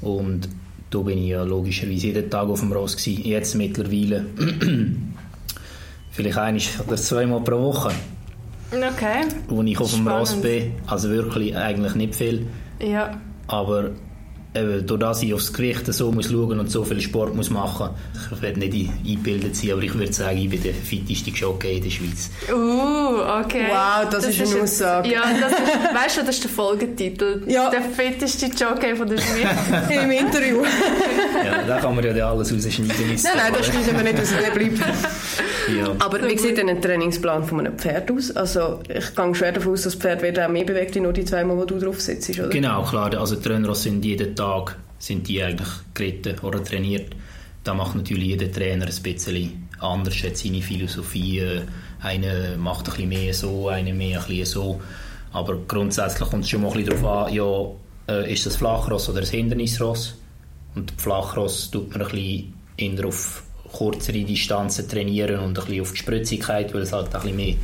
Und 0.01 0.50
da 0.89 1.00
bin 1.00 1.17
ich 1.17 1.29
ja 1.29 1.43
logischerweise 1.43 2.07
jeden 2.07 2.29
Tag 2.29 2.48
auf 2.48 2.60
dem 2.60 2.72
Ross 2.72 2.95
gewesen. 2.95 3.25
Jetzt 3.25 3.55
mittlerweile 3.55 4.25
vielleicht 6.12 6.38
ein 6.38 6.62
oder 6.88 6.98
zweimal 6.98 7.41
pro 7.41 7.60
Woche. 7.62 7.91
Okay. 8.73 9.25
Wo 9.47 9.61
ich 9.61 9.79
auf 9.79 9.93
dem 9.93 10.07
Ross 10.07 10.35
bin. 10.41 10.73
Also 10.87 11.09
wirklich 11.09 11.55
eigentlich 11.55 11.95
nicht 11.95 12.15
viel. 12.15 12.47
Ja. 12.79 13.19
Aber 13.47 13.91
eben, 14.55 14.86
durch 14.86 15.00
das 15.00 15.24
ich 15.24 15.33
aufs 15.33 15.51
Gewicht 15.51 15.91
so 15.93 16.12
muss 16.12 16.29
schauen 16.29 16.60
und 16.60 16.69
so 16.69 16.83
viel 16.83 17.01
Sport 17.01 17.36
muss 17.36 17.50
machen, 17.50 17.89
ich 18.31 18.41
werde 18.41 18.60
nicht 18.60 18.89
eingebildet 19.05 19.55
sein, 19.55 19.72
aber 19.72 19.81
ich 19.81 19.93
würde 19.93 20.13
sagen, 20.13 20.38
ich 20.38 20.50
bin 20.50 20.62
der 20.62 20.74
fitteste 20.74 21.31
Jockey 21.31 21.77
in 21.77 21.83
der 21.83 21.89
Schweiz. 21.89 22.29
Uh, 22.51 23.22
okay. 23.43 23.65
Wow, 23.69 24.10
das, 24.10 24.25
das 24.25 24.39
ist 24.39 24.53
eine 24.53 24.63
Aussage. 24.63 25.10
Ja, 25.10 25.24
das 25.39 25.51
ist, 25.51 25.60
weißt 26.03 26.17
du, 26.17 26.22
das 26.22 26.36
ist 26.36 26.43
der 26.43 26.51
Folgetitel. 26.51 27.41
Ja. 27.48 27.69
Der 27.69 27.81
fitteste 27.81 28.48
Jockey 28.48 28.95
von 28.95 29.07
der 29.07 29.17
Schweiz. 29.17 29.89
Im 30.03 30.12
Interview. 30.12 30.63
ja, 31.45 31.63
da 31.67 31.79
kann 31.79 31.95
man 31.95 32.15
ja 32.15 32.29
alles 32.29 32.53
rausschneiden. 32.53 32.93
Nein, 32.98 33.19
nein, 33.36 33.53
das 33.57 33.67
schneiden 33.67 33.95
wir 33.95 34.03
nicht 34.03 34.19
raus, 34.19 34.33
der 34.43 34.51
bleibt. 34.51 34.79
Ja. 35.75 35.95
Aber 36.00 36.22
wie 36.27 36.38
sieht 36.38 36.57
denn 36.57 36.69
ein 36.69 36.81
Trainingsplan 36.81 37.43
von 37.45 37.60
einem 37.62 37.77
Pferd 37.77 38.12
aus? 38.12 38.36
Also 38.36 38.79
ich 38.88 39.15
gehe 39.15 39.36
schwer 39.36 39.51
davon 39.51 39.74
aus, 39.74 39.83
dass 39.83 39.93
das 39.93 40.01
Pferd 40.01 40.22
wird 40.22 40.39
auch 40.39 40.50
mehr 40.50 40.65
bewegt, 40.65 40.95
nur 40.95 41.13
die 41.13 41.25
zweimal, 41.25 41.57
wo 41.57 41.65
du 41.65 41.79
drauf 41.79 42.01
sitzt, 42.01 42.29
oder? 42.38 42.50
Genau, 42.50 42.83
klar. 42.83 43.13
Also 43.17 43.36
die 43.36 43.41
Trainer 43.41 43.74
sind 43.74 44.03
jeden 44.03 44.36
Tag 44.36 44.42
sind 45.00 45.27
die 45.27 45.43
eigentlich 45.43 45.69
geritten 45.93 46.39
oder 46.39 46.63
trainiert. 46.63 47.15
Da 47.63 47.73
macht 47.73 47.95
natürlich 47.95 48.27
jeder 48.27 48.51
Trainer 48.51 48.85
ein 48.85 49.03
bisschen 49.03 49.69
anders, 49.79 50.23
hat 50.23 50.38
seine 50.38 50.62
Philosophie. 50.62 51.62
Einer 52.01 52.57
macht 52.57 52.88
ein 52.88 52.93
bisschen 52.93 53.09
mehr 53.09 53.33
so, 53.33 53.69
einer 53.69 53.93
mehr 53.93 54.21
ein 54.21 54.27
bisschen 54.27 54.45
so. 54.45 54.81
Aber 55.31 55.57
grundsätzlich 55.67 56.29
kommt 56.29 56.43
es 56.43 56.50
schon 56.50 56.62
mal 56.62 56.71
ein 56.71 56.83
bisschen 56.83 57.01
darauf 57.01 57.27
an, 57.27 57.33
ja, 57.33 58.13
äh, 58.13 58.31
ist 58.31 58.45
das 58.45 58.55
Flachross 58.55 59.09
oder 59.09 59.21
das 59.21 59.31
Hindernisross? 59.31 60.15
Und 60.75 60.93
Flachross 60.97 61.71
tut 61.71 61.91
man 61.91 62.01
ein 62.01 62.09
bisschen 62.09 62.53
eher 62.77 63.05
auf 63.07 63.43
kürzere 63.75 64.23
Distanzen 64.23 64.88
trainieren 64.88 65.39
und 65.39 65.57
ein 65.57 65.65
bisschen 65.65 65.81
auf 65.81 65.91
die 65.91 65.97
Spritzigkeit, 65.97 66.73
weil 66.73 66.81
es 66.81 66.93
halt 66.93 67.07
ein 67.07 67.21
bisschen 67.21 67.35
mehr 67.35 67.55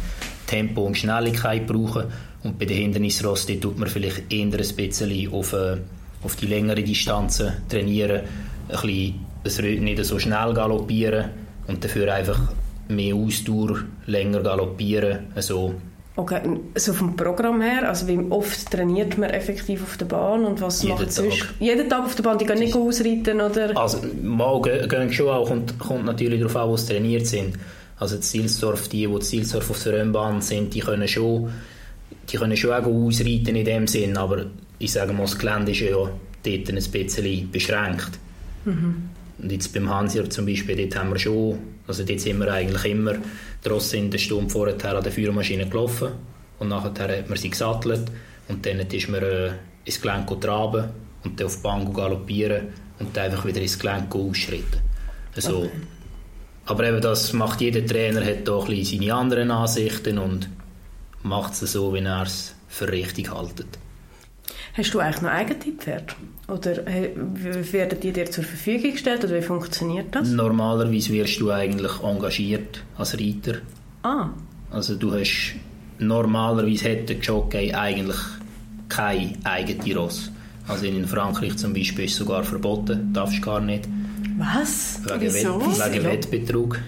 Tempo 0.48 0.86
und 0.86 0.98
Schnelligkeit 0.98 1.68
brauchen. 1.68 2.06
Und 2.44 2.58
bei 2.58 2.66
den 2.66 2.78
Hindernisrosten 2.78 3.62
tut 3.62 3.78
man 3.78 3.88
vielleicht 3.88 4.32
eher 4.32 4.46
ein 4.46 4.52
bisschen 4.52 5.34
auf, 5.34 5.54
äh, 5.54 5.78
auf 6.24 6.36
die 6.36 6.48
längeren 6.48 6.84
Distanzen 6.86 7.54
trainieren, 7.70 8.22
ein 8.70 9.14
bisschen 9.44 9.84
nicht 9.84 10.04
so 10.06 10.20
schnell 10.20 10.54
galoppieren 10.54 11.26
und 11.68 11.84
dafür 11.84 12.14
einfach 12.14 12.40
mehr 12.88 13.16
Ausdauer, 13.16 13.80
länger 14.08 14.42
galoppieren. 14.42 15.28
Also, 15.36 15.76
Okay, 16.16 16.42
so 16.76 16.92
vom 16.92 17.16
Programm 17.16 17.62
her, 17.62 17.88
also 17.88 18.06
wie 18.10 18.20
oft 18.30 18.70
trainiert 18.70 19.18
man 19.18 19.30
effektiv 19.30 19.82
auf 19.84 19.96
der 19.96 20.06
Bahn 20.06 20.44
und 20.44 20.60
was 20.60 20.84
Jeden 20.84 20.96
macht 20.96 21.14
sonst? 21.14 21.40
Tag. 21.40 21.54
Jeden 21.60 21.90
Tag 21.90 22.04
auf 22.04 22.16
der 22.16 22.24
Bahn, 22.24 22.38
die 22.38 22.46
gehen 22.46 22.60
nicht 22.60 22.76
ausreiten 22.76 23.40
oder? 23.40 23.78
Also, 23.78 24.00
mal 24.22 24.62
gehen 24.62 25.14
schon 25.14 25.30
auch, 25.30 25.48
kommt, 25.48 25.80
kommt 25.80 26.04
natürlich 26.04 26.42
darauf 26.42 26.58
an, 26.58 26.70
wo 26.70 26.76
sie 26.76 26.92
trainiert 26.92 27.26
sind. 27.26 27.58
Also, 27.98 28.18
in 28.18 28.22
Zielsdorf, 28.22 28.90
die, 28.90 29.08
die 29.08 29.20
Zielsdorf 29.20 29.70
auf 29.70 29.82
der 29.84 29.94
Rennbahn 29.94 30.42
sind, 30.42 30.74
die 30.74 30.82
können 30.82 31.08
schon, 31.08 31.54
die 32.30 32.36
können 32.36 32.58
schon 32.58 32.74
auch 32.74 32.86
ausreiten 32.86 33.56
in 33.56 33.64
dem 33.64 33.88
Sinn, 33.88 34.18
aber 34.18 34.48
ich 34.80 34.92
sage 34.92 35.14
mal, 35.14 35.24
das 35.24 35.38
Gelände 35.38 35.72
ist 35.72 35.82
ja 35.82 35.90
dort 35.90 36.16
ein 36.46 36.76
bisschen 36.76 37.52
beschränkt. 37.52 38.20
Und 39.42 39.52
jetzt 39.52 39.74
beim 39.74 39.90
Hansier 39.90 40.30
zum 40.30 40.46
Beispiel, 40.46 40.76
dort 40.76 40.96
haben 41.00 41.12
wir 41.12 41.20
schon, 41.20 41.60
also 41.88 42.04
dort 42.04 42.20
sind 42.20 42.40
wir 42.40 42.52
eigentlich 42.52 42.92
immer 42.92 43.16
draussen 43.64 44.00
in 44.00 44.12
der 44.12 44.18
Stunde 44.18 44.50
vorher 44.50 44.96
an 44.96 45.04
der 45.04 45.12
Führmaschine 45.12 45.68
gelaufen 45.68 46.10
und 46.60 46.70
nachher 46.70 47.18
hat 47.18 47.30
man 47.30 47.38
sie 47.38 47.50
gesattelt 47.50 48.12
und 48.48 48.66
dann 48.66 48.80
ist 48.80 49.10
man 49.10 49.24
äh, 49.24 49.52
ins 49.86 50.02
Gelenk 50.02 50.42
traben 50.42 50.90
und 51.24 51.40
dann 51.40 51.48
auf 51.48 51.58
die 51.58 51.62
Bahn 51.62 51.94
galoppieren 51.94 52.68
und 53.00 53.16
dann 53.16 53.32
einfach 53.32 53.46
wieder 53.46 53.62
ins 53.62 53.80
Gelenk 53.80 54.14
ausschreiten. 54.14 54.82
Also, 55.36 55.70
Aber 56.66 56.88
eben 56.88 57.02
das 57.02 57.34
macht 57.34 57.62
jeder 57.62 57.86
Trainer, 57.86 58.26
hat 58.26 58.48
da 58.48 58.60
ein 58.60 58.68
bisschen 58.68 59.00
seine 59.00 59.14
anderen 59.14 59.52
Ansichten 59.52 60.18
und 60.18 60.50
macht 61.24 61.54
es 61.54 61.72
so, 61.72 61.94
wie 61.94 62.00
er 62.00 62.24
es 62.24 62.56
für 62.68 62.92
richtig 62.92 63.32
haltet. 63.32 63.80
Hast 64.76 64.94
du 64.94 65.00
eigentlich 65.00 65.22
noch 65.22 65.30
Eigentipppferd? 65.32 66.16
Oder 66.48 66.88
äh, 66.88 67.12
werden 67.16 68.00
die 68.02 68.12
dir 68.12 68.26
zur 68.30 68.44
Verfügung 68.44 68.92
gestellt 68.94 69.24
oder 69.24 69.36
wie 69.36 69.42
funktioniert 69.42 70.16
das? 70.16 70.30
Normalerweise 70.30 71.12
wirst 71.14 71.40
du 71.40 71.52
eigentlich 71.52 71.92
engagiert 72.04 72.84
als 72.98 73.20
Reiter. 73.20 73.60
Ah, 74.04 74.30
Also 74.72 74.96
du 74.96 75.14
hast 75.14 75.54
normalerweise 76.00 76.92
hat 76.92 77.10
der 77.10 77.18
Jockey 77.18 77.74
eigentlich 77.74 78.18
kein 78.88 79.38
eigenes 79.44 79.96
Ross. 79.96 80.32
Also 80.68 80.86
in 80.86 81.06
Frankreich 81.08 81.58
zum 81.58 81.74
Beispiel 81.74 82.06
ist 82.06 82.12
es 82.14 82.18
sogar 82.18 82.44
verboten, 82.44 83.12
darfst 83.14 83.38
du 83.38 83.42
gar 83.42 83.60
nicht. 83.60 83.88
was? 84.38 85.02
Wegen, 85.04 85.22
Wieso? 85.34 85.60
Wett, 85.60 85.94
wegen 85.94 86.04
Wettbetrug. 86.06 86.80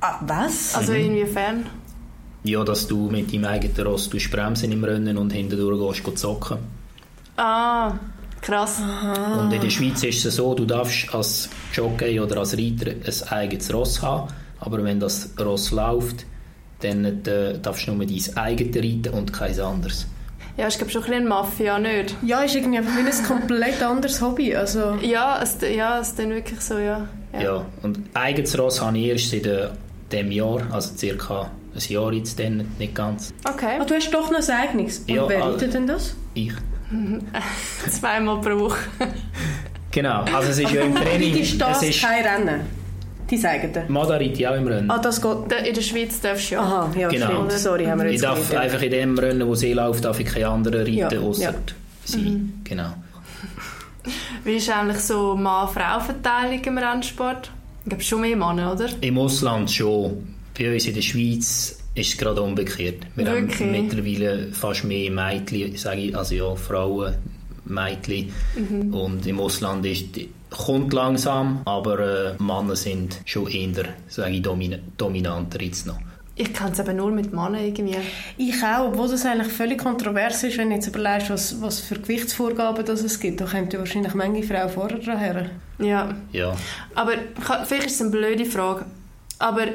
Ah, 0.00 0.20
was? 0.26 0.74
Also 0.74 0.92
inwiefern? 0.92 1.64
Ja, 2.44 2.62
dass 2.62 2.86
du 2.86 3.08
mit 3.10 3.32
deinem 3.32 3.46
eigenen 3.46 3.86
Ross 3.86 4.08
tust 4.10 4.30
bremsen 4.30 4.70
im 4.70 4.84
Rennen 4.84 5.16
und 5.16 5.32
hintendurch 5.32 5.94
gehst, 5.94 6.04
gehst 6.04 6.18
zocken. 6.18 6.58
Ah, 7.38 7.94
krass. 8.42 8.82
Und 9.40 9.50
in 9.50 9.60
der 9.62 9.70
Schweiz 9.70 10.02
ist 10.04 10.26
es 10.26 10.36
so, 10.36 10.54
du 10.54 10.66
darfst 10.66 11.12
als 11.14 11.48
Jockey 11.72 12.20
oder 12.20 12.38
als 12.38 12.56
Reiter 12.56 12.90
ein 12.90 13.28
eigenes 13.38 13.72
Ross 13.72 14.02
haben, 14.02 14.28
aber 14.60 14.84
wenn 14.84 15.00
das 15.00 15.30
Ross 15.40 15.70
läuft, 15.70 16.26
dann 16.80 17.04
äh, 17.04 17.58
darfst 17.60 17.86
du 17.86 17.92
nur 17.92 18.04
dein 18.04 18.36
eigenes 18.36 18.76
reiten 18.76 19.14
und 19.14 19.32
kein 19.32 19.58
anderes. 19.58 20.06
Ja, 20.58 20.66
ist 20.66 20.76
glaube 20.76 20.92
schon 20.92 21.02
ein 21.04 21.08
bisschen 21.10 21.28
Mafia, 21.28 21.78
nicht? 21.78 22.14
Ja, 22.22 22.42
ist 22.42 22.54
irgendwie 22.54 22.78
einfach 22.78 22.94
ein 22.94 23.26
komplett 23.26 23.82
anderes 23.82 24.20
Hobby. 24.20 24.54
Also, 24.54 24.96
Ja, 25.02 25.40
es, 25.42 25.56
ja, 25.62 25.98
es 25.98 26.08
ist 26.08 26.18
dann 26.18 26.30
wirklich 26.30 26.60
so, 26.60 26.78
ja. 26.78 27.08
Ja. 27.40 27.64
und 27.82 27.98
eigenes 28.12 28.56
Ross 28.58 28.80
habe 28.82 28.98
ich 28.98 29.06
erst 29.06 29.30
seit 29.30 29.46
äh, 29.46 29.70
diesem 30.12 30.30
Jahr, 30.30 30.60
also 30.70 30.94
circa 30.96 31.50
ein 31.74 31.92
Jahr 31.92 32.12
jetzt 32.12 32.38
dann, 32.38 32.64
nicht 32.78 32.94
ganz. 32.94 33.32
Okay, 33.48 33.78
ah, 33.80 33.84
du 33.84 33.94
hast 33.94 34.10
doch 34.12 34.30
noch 34.30 34.38
ein 34.48 34.50
eigenes. 34.50 34.98
Und 35.00 35.08
Ja, 35.10 35.28
wer 35.28 35.42
also- 35.44 35.52
reitet 35.56 35.74
denn 35.74 35.86
das? 35.86 36.14
Ich. 36.34 36.52
zweimal 37.90 38.40
pro 38.40 38.58
Woche. 38.58 38.78
Genau, 39.90 40.22
also 40.24 40.50
es 40.50 40.58
ist 40.58 40.72
ja 40.72 40.80
im 40.82 40.92
Training, 40.96 41.36
ist 41.36 41.60
das 41.60 41.80
es 41.82 41.90
ist, 41.90 42.02
kein 42.02 42.24
Rennen? 42.24 42.62
Dein 43.30 43.44
eigenes? 43.46 43.88
Mada 43.88 44.14
reite 44.14 44.24
ich 44.32 44.48
auch 44.48 44.56
im 44.56 44.66
Rennen. 44.66 44.90
Ah, 44.90 44.98
das 44.98 45.22
geht... 45.22 45.52
In 45.68 45.72
der 45.72 45.82
Schweiz 45.82 46.20
darfst 46.20 46.50
du 46.50 46.54
ja. 46.56 46.62
Aha, 46.62 46.90
ja, 46.98 47.08
Genau. 47.08 47.48
Sorry, 47.50 47.84
haben 47.84 48.00
wir 48.00 48.06
ich 48.06 48.14
jetzt 48.14 48.24
darf 48.24 48.40
geredet. 48.50 48.58
einfach 48.58 48.82
in 48.82 48.90
dem 48.90 49.16
Rennen, 49.16 49.46
wo 49.46 49.54
sie 49.54 49.72
läuft, 49.72 50.04
darf 50.04 50.18
ich 50.18 50.26
keine 50.26 50.48
anderen 50.48 50.80
reiten, 50.80 50.96
Ja, 50.96 51.20
außer 51.20 51.42
ja. 51.44 51.54
sie. 52.04 52.40
Genau. 52.64 52.92
Wie 54.42 54.56
ist 54.56 54.68
eigentlich 54.68 54.98
so 54.98 55.36
Mann-Frau-Verteilung 55.36 56.60
im 56.64 56.78
Rennsport? 56.78 57.52
Ich 57.84 57.88
glaube 57.90 58.02
schon 58.02 58.20
mehr 58.22 58.36
Männer, 58.36 58.72
oder? 58.72 58.88
Im 59.00 59.16
Ausland 59.16 59.70
schon. 59.70 60.33
Bei 60.56 60.72
uns 60.72 60.86
in 60.86 60.94
der 60.94 61.02
Schweiz 61.02 61.78
ist 61.94 62.12
es 62.12 62.16
gerade 62.16 62.40
umgekehrt. 62.42 63.06
Wir 63.16 63.26
Wirklich? 63.26 63.60
haben 63.60 63.70
mittlerweile 63.72 64.52
fast 64.52 64.84
mehr 64.84 65.10
Mädchen, 65.10 65.76
sage 65.76 66.00
ich, 66.00 66.16
also 66.16 66.34
ja, 66.34 66.54
Frauen, 66.54 67.14
Mädchen. 67.64 68.32
Mhm. 68.56 68.94
Und 68.94 69.26
im 69.26 69.40
Ausland 69.40 69.84
ist, 69.86 70.06
kommt 70.50 70.92
langsam, 70.92 71.62
aber 71.64 72.34
äh, 72.38 72.42
Männer 72.42 72.76
sind 72.76 73.20
schon 73.24 73.48
eher, 73.48 73.84
sage 74.08 74.34
ich, 74.34 74.42
domin 74.42 74.78
dominanter 74.96 75.60
jetzt 75.60 75.86
noch. 75.86 75.98
Ich 76.36 76.52
kann 76.52 76.72
es 76.72 76.80
eben 76.80 76.96
nur 76.96 77.12
mit 77.12 77.32
Männern 77.32 77.64
irgendwie. 77.64 77.96
Ich 78.36 78.60
auch, 78.64 78.88
obwohl 78.88 79.08
das 79.08 79.24
eigentlich 79.24 79.52
völlig 79.52 79.78
kontrovers 79.78 80.42
ist, 80.42 80.58
wenn 80.58 80.70
du 80.70 80.74
jetzt 80.74 80.88
überlegst, 80.88 81.30
was, 81.30 81.60
was 81.62 81.78
für 81.78 81.94
Gewichtsvorgaben 81.94 82.84
das 82.84 83.04
es 83.04 83.20
gibt. 83.20 83.40
Da 83.40 83.44
kommt 83.44 83.72
ja 83.72 83.78
wahrscheinlich 83.78 84.14
manche 84.14 84.42
Frau 84.42 84.68
vorher 84.68 84.98
dran 84.98 85.18
her. 85.18 85.50
Ja. 85.78 86.12
Ja. 86.32 86.56
Aber 86.96 87.12
vielleicht 87.66 87.86
ist 87.86 87.94
es 87.94 88.00
eine 88.00 88.10
blöde 88.10 88.46
Frage. 88.46 88.84
Aber 89.38 89.66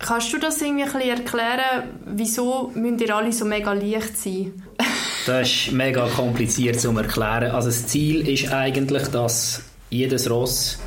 kannst 0.00 0.32
du 0.32 0.38
das 0.38 0.60
irgendwie 0.60 0.82
ein 0.84 0.92
bisschen 0.92 1.10
erklären, 1.10 1.84
wieso 2.06 2.72
müsst 2.74 3.00
ihr 3.02 3.14
alle 3.14 3.32
so 3.32 3.44
mega 3.44 3.72
leicht 3.72 4.16
sein? 4.16 4.52
Das 5.26 5.50
ist 5.50 5.72
mega 5.72 6.08
kompliziert 6.08 6.80
zu 6.80 6.96
erklären. 6.96 7.50
Also 7.50 7.68
das 7.68 7.86
Ziel 7.86 8.26
ist 8.26 8.50
eigentlich, 8.50 9.06
dass 9.08 9.62
jedes 9.90 10.30
Ross 10.30 10.78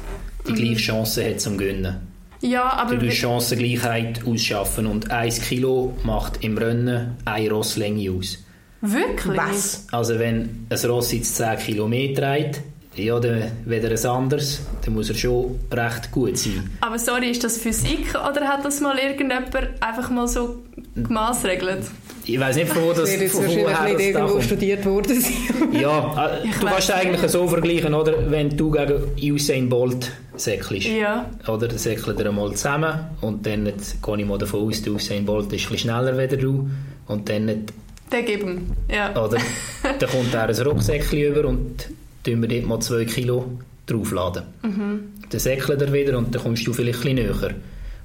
die 0.48 0.54
gleiche 0.54 0.78
Chance 0.78 1.24
hat 1.30 1.40
zum 1.40 1.56
Gewinnen. 1.56 2.08
Ja, 2.42 2.74
aber... 2.74 2.96
Du 2.96 3.12
Chancengleichheit 3.12 4.26
ausschaffen 4.26 4.88
und 4.88 5.12
1 5.12 5.40
Kilo 5.42 5.96
macht 6.04 6.44
im 6.44 6.58
Rennen 6.58 7.16
eine 7.26 7.52
Rosslänge 7.52 8.12
aus. 8.12 8.40
Wirklich? 8.82 9.38
Was? 9.38 9.88
Also 9.92 10.18
wenn 10.18 10.66
ein 10.68 10.90
Ross 10.90 11.14
jetzt 11.14 11.36
10 11.36 11.58
Kilometer 11.60 12.22
trägt, 12.22 12.62
ja, 12.96 13.20
dann 13.20 13.52
weder 13.66 13.90
ein 13.90 14.06
anderes, 14.06 14.62
dann 14.84 14.94
muss 14.94 15.10
er 15.10 15.16
schon 15.16 15.60
recht 15.72 16.12
gut 16.12 16.38
sein. 16.38 16.70
Aber 16.82 17.00
sorry, 17.00 17.32
ist 17.32 17.44
das 17.44 17.58
Physik 17.58 18.10
oder 18.14 18.48
hat 18.48 18.64
das 18.64 18.82
mal 18.82 18.98
irgendjemand 18.98 19.48
einfach 19.82 20.10
mal 20.10 20.28
so 20.28 20.58
gemaßregelt? 20.96 21.86
Ich 22.26 22.40
weiß 22.40 22.56
nicht, 22.56 22.70
von 22.70 22.84
wo 22.84 22.94
das, 22.94 23.10
wird 23.10 23.22
jetzt 23.22 23.34
von 23.34 23.42
wahrscheinlich 23.44 23.66
woher 23.66 23.84
nicht 23.84 23.94
das 23.96 24.00
da 24.00 24.04
irgendwo 24.20 24.34
kommt. 24.34 24.44
studiert 24.46 24.86
worden. 24.86 25.26
Ja, 25.74 26.28
äh, 26.28 26.48
Ich 26.48 26.56
du 26.56 26.66
kannst 26.68 26.92
eigentlich 26.92 27.32
so 27.32 27.48
vergleichen, 27.48 27.94
oder? 27.94 28.32
Wenn 28.32 28.56
du 28.56 28.72
gegen 28.72 29.34
Usain 29.34 29.68
Bolt 29.70 30.12
säckelst. 30.36 30.88
Ja. 30.88 31.30
Oder 31.48 31.68
dann 31.68 31.78
säckelt 31.78 32.20
ihr 32.20 32.28
einmal 32.28 32.52
zusammen 32.54 32.94
und 33.22 33.46
dann 33.46 33.66
jetzt 33.66 34.02
gehe 34.02 34.18
ich 34.20 34.26
mal 34.26 34.38
davon 34.38 34.68
aus, 34.68 34.82
der 34.82 34.94
Usain 34.94 35.26
Bolt 35.26 35.46
ist 35.48 35.66
ein 35.66 35.72
bisschen 35.72 35.78
schneller 35.78 36.18
als 36.18 36.38
du 36.38 36.70
und 37.08 37.28
dann, 37.28 37.48
Den 37.48 38.26
geben. 38.26 38.72
Ja. 38.90 39.10
oder, 39.22 39.38
dann 40.00 40.10
kommt 40.10 40.34
er 40.34 40.44
ein 40.48 40.56
Rucksäckchen 40.56 41.20
über 41.20 41.50
und 41.50 41.90
tun 42.24 42.42
wir 42.42 42.48
dort 42.50 42.66
mal 42.66 42.80
2 42.80 43.06
Kilo 43.06 43.60
draufladen. 43.86 44.44
Dann 44.62 45.40
säckelt 45.40 45.82
er 45.82 45.92
wieder 45.92 46.18
und 46.18 46.34
dann 46.34 46.42
kommst 46.42 46.66
du 46.66 46.74
vielleicht 46.74 47.06
ein 47.06 47.16
bisschen 47.16 47.40
näher. 47.40 47.56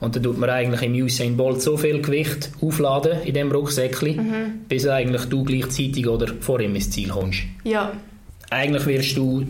Und 0.01 0.15
dann 0.15 0.23
tut 0.23 0.39
man 0.39 0.49
eigentlich 0.51 0.83
im 0.83 0.95
Usain 0.95 1.37
Bolt 1.37 1.61
so 1.61 1.77
viel 1.77 2.01
Gewicht 2.01 2.51
aufladen 2.61 3.23
in 3.25 3.35
dem 3.35 3.51
Rucksäckchen, 3.51 4.65
bis 4.69 4.87
eigentlich 4.87 5.25
du 5.25 5.45
gleichzeitig 5.45 6.07
oder 6.07 6.33
vor 6.41 6.61
ihm 6.61 6.75
ins 6.75 6.91
Ziel 6.91 7.09
kommst. 7.09 7.41
Ja. 7.65 7.93
Eigentlich 8.51 8.87
wirst 8.87 9.17
du, 9.17 9.45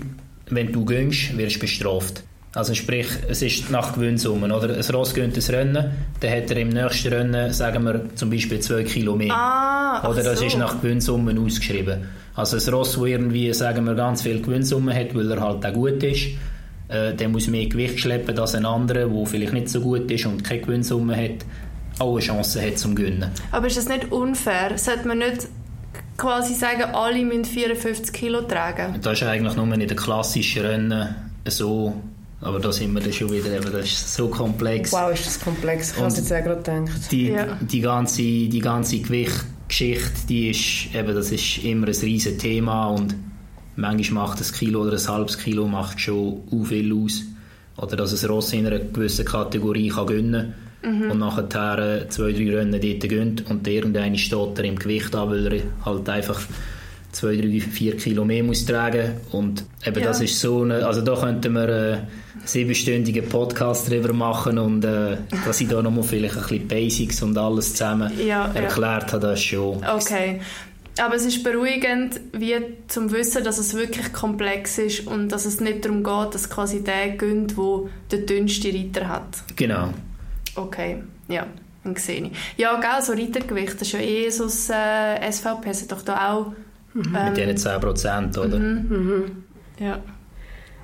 wenn 0.48 0.72
du 0.72 0.84
gönnst, 0.84 1.36
wirst 1.36 1.60
bestraft. 1.60 2.22
Also 2.54 2.74
sprich, 2.74 3.06
es 3.28 3.42
ist 3.42 3.70
nach 3.70 3.92
Gewinnsummen, 3.92 4.50
oder? 4.50 4.74
Ein 4.74 4.94
Ross 4.94 5.12
gönnt 5.12 5.36
ein 5.36 5.54
Rennen, 5.54 5.90
dann 6.20 6.30
hat 6.30 6.50
er 6.50 6.56
im 6.56 6.70
nächsten 6.70 7.12
Rennen, 7.12 7.52
sagen 7.52 7.84
wir, 7.84 8.06
zum 8.14 8.30
Beispiel 8.30 8.58
2 8.58 8.84
Kilo 8.84 9.14
mehr. 9.16 9.34
Ah, 9.34 10.08
oder 10.10 10.22
das 10.22 10.40
so. 10.40 10.46
ist 10.46 10.56
nach 10.56 10.80
Gewinnsummen 10.80 11.38
ausgeschrieben. 11.38 12.06
Also 12.38 12.56
ein 12.56 12.74
Ross, 12.74 12.92
das 12.92 13.04
irgendwie, 13.04 13.52
sagen 13.52 13.84
wir, 13.84 13.94
ganz 13.94 14.22
viel 14.22 14.40
Gewinnsummen 14.40 14.94
hat, 14.94 15.12
weil 15.14 15.30
er 15.30 15.40
halt 15.40 15.66
auch 15.66 15.72
gut 15.72 16.02
ist, 16.04 16.28
äh, 16.88 17.12
der 17.12 17.28
muss 17.28 17.48
mehr 17.48 17.66
Gewicht 17.66 17.98
schleppen 17.98 18.38
als 18.38 18.54
ein 18.54 18.64
anderer, 18.64 19.08
der 19.08 19.26
vielleicht 19.26 19.52
nicht 19.52 19.68
so 19.68 19.80
gut 19.80 20.08
ist 20.10 20.24
und 20.24 20.44
keine 20.44 20.60
Gewinnsumme 20.60 21.16
hat, 21.16 21.44
auch 21.98 22.12
eine 22.12 22.20
Chance 22.20 22.64
hat 22.64 22.78
zum 22.78 22.94
Gewinnen. 22.94 23.30
Aber 23.50 23.66
ist 23.66 23.76
das 23.76 23.88
nicht 23.88 24.12
unfair? 24.12 24.78
Sollte 24.78 25.08
man 25.08 25.18
nicht 25.18 25.48
quasi 26.16 26.54
sagen, 26.54 26.82
alle 26.94 27.24
müssen 27.24 27.44
54 27.44 28.12
Kilo 28.12 28.42
tragen? 28.42 29.00
Das 29.02 29.14
ist 29.20 29.24
eigentlich 29.26 29.56
nur 29.56 29.72
in 29.72 29.80
den 29.80 29.96
klassischen 29.96 30.62
Rennen 30.64 31.14
so, 31.48 31.92
aber 32.40 32.60
da 32.60 32.70
sind 32.70 32.92
wir 32.94 33.00
dann 33.00 33.12
schon 33.12 33.32
wieder, 33.32 33.50
eben, 33.50 33.72
das 33.72 33.84
ist 33.86 34.14
so 34.14 34.28
komplex. 34.28 34.92
Wow, 34.92 35.12
ist 35.12 35.26
das 35.26 35.40
komplex. 35.40 35.90
Ich 35.92 35.96
habe 35.98 36.06
es 36.06 36.16
jetzt 36.18 36.32
auch 36.32 36.44
gerade 36.44 36.62
gedacht. 36.62 37.10
Die, 37.10 37.28
Ja. 37.30 37.58
die 37.60 37.80
ganze, 37.80 38.22
die 38.22 38.60
ganze 38.60 39.00
Gewichtgeschichte, 39.68 40.26
die 40.28 40.50
ist, 40.50 40.94
eben, 40.94 41.14
das 41.14 41.30
ist 41.30 41.58
immer 41.64 41.86
ein 41.86 41.94
riesen 41.94 42.38
Thema 42.38 42.88
und 42.88 43.14
manchmal 43.76 44.26
macht 44.26 44.40
ein 44.40 44.52
Kilo 44.52 44.82
oder 44.82 44.92
ein 44.92 45.08
halbes 45.08 45.38
Kilo 45.38 45.68
macht 45.68 46.00
schon 46.00 46.42
u 46.50 46.64
viel 46.64 46.92
aus. 46.92 47.22
Oder 47.76 47.96
dass 47.96 48.22
ein 48.22 48.28
Ross 48.28 48.52
in 48.52 48.66
einer 48.66 48.78
gewissen 48.78 49.24
Kategorie 49.24 49.88
kann 49.88 50.06
gewinnen 50.06 50.54
mhm. 50.82 51.10
und 51.10 51.18
nachher 51.18 51.78
äh, 51.78 52.08
zwei, 52.08 52.32
drei 52.32 52.56
Rennen 52.56 52.72
dort 52.72 53.08
gehen 53.08 53.44
und 53.48 53.68
irgendeine 53.68 54.18
steht 54.18 54.58
er 54.58 54.64
im 54.64 54.78
Gewicht 54.78 55.14
an, 55.14 55.30
weil 55.30 55.46
er 55.52 55.62
halt 55.84 56.08
einfach 56.08 56.40
zwei, 57.12 57.36
drei, 57.36 57.60
vier 57.60 57.96
Kilo 57.96 58.24
mehr 58.24 58.42
muss 58.42 58.64
tragen 58.64 59.12
und 59.32 59.64
eben 59.84 60.00
ja. 60.00 60.06
das 60.06 60.20
ist 60.20 60.40
so 60.40 60.62
eine, 60.62 60.86
also 60.86 61.00
da 61.00 61.14
könnten 61.14 61.52
wir 61.54 61.68
äh, 61.68 61.92
einen 61.92 62.08
siebenstündigen 62.44 63.28
Podcast 63.28 63.90
drüber 63.90 64.12
machen 64.12 64.58
und 64.58 64.84
äh, 64.84 65.16
dass 65.44 65.60
ich 65.60 65.68
da 65.68 65.82
nochmal 65.82 66.04
vielleicht 66.04 66.36
ein 66.36 66.42
bisschen 66.42 66.68
Basics 66.68 67.22
und 67.22 67.36
alles 67.38 67.72
zusammen 67.72 68.12
ja, 68.24 68.46
erklärt 68.52 69.08
ja. 69.08 69.12
habe, 69.12 69.26
das 69.26 69.42
schon. 69.42 69.84
Okay. 69.84 70.40
Aber 71.00 71.14
es 71.14 71.24
ist 71.24 71.44
beruhigend, 71.44 72.20
wie 72.32 72.56
zum 72.88 73.12
Wissen, 73.12 73.44
dass 73.44 73.58
es 73.58 73.74
wirklich 73.74 74.12
komplex 74.12 74.78
ist 74.78 75.06
und 75.06 75.28
dass 75.28 75.44
es 75.44 75.60
nicht 75.60 75.84
darum 75.84 76.02
geht, 76.02 76.34
dass 76.34 76.50
quasi 76.50 76.82
der 76.82 77.10
gönnt, 77.10 77.54
der 77.56 78.18
den 78.18 78.26
dünnsten 78.26 78.74
Reiter 78.74 79.08
hat. 79.08 79.44
Genau. 79.54 79.94
Okay, 80.56 81.02
ja, 81.28 81.46
dann 81.84 81.94
sehe 81.94 82.24
ich. 82.24 82.32
Ja, 82.56 82.80
gell, 82.80 83.02
so 83.02 83.12
Reitergewicht, 83.12 83.74
das 83.74 83.82
ist 83.82 83.92
ja 83.92 84.00
eh 84.00 84.28
so 84.30 84.44
das 84.44 84.68
äh, 84.70 85.30
SVP, 85.30 85.68
hat 85.68 85.92
doch 85.92 86.02
da 86.02 86.32
auch... 86.32 86.52
Mhm. 86.94 87.12
Mit 87.12 87.36
diesen 87.36 87.56
10 87.56 87.80
Prozent, 87.80 88.38
oder? 88.38 88.58
Mhm, 88.58 88.86
mhm. 88.88 89.44
Ja, 89.78 90.00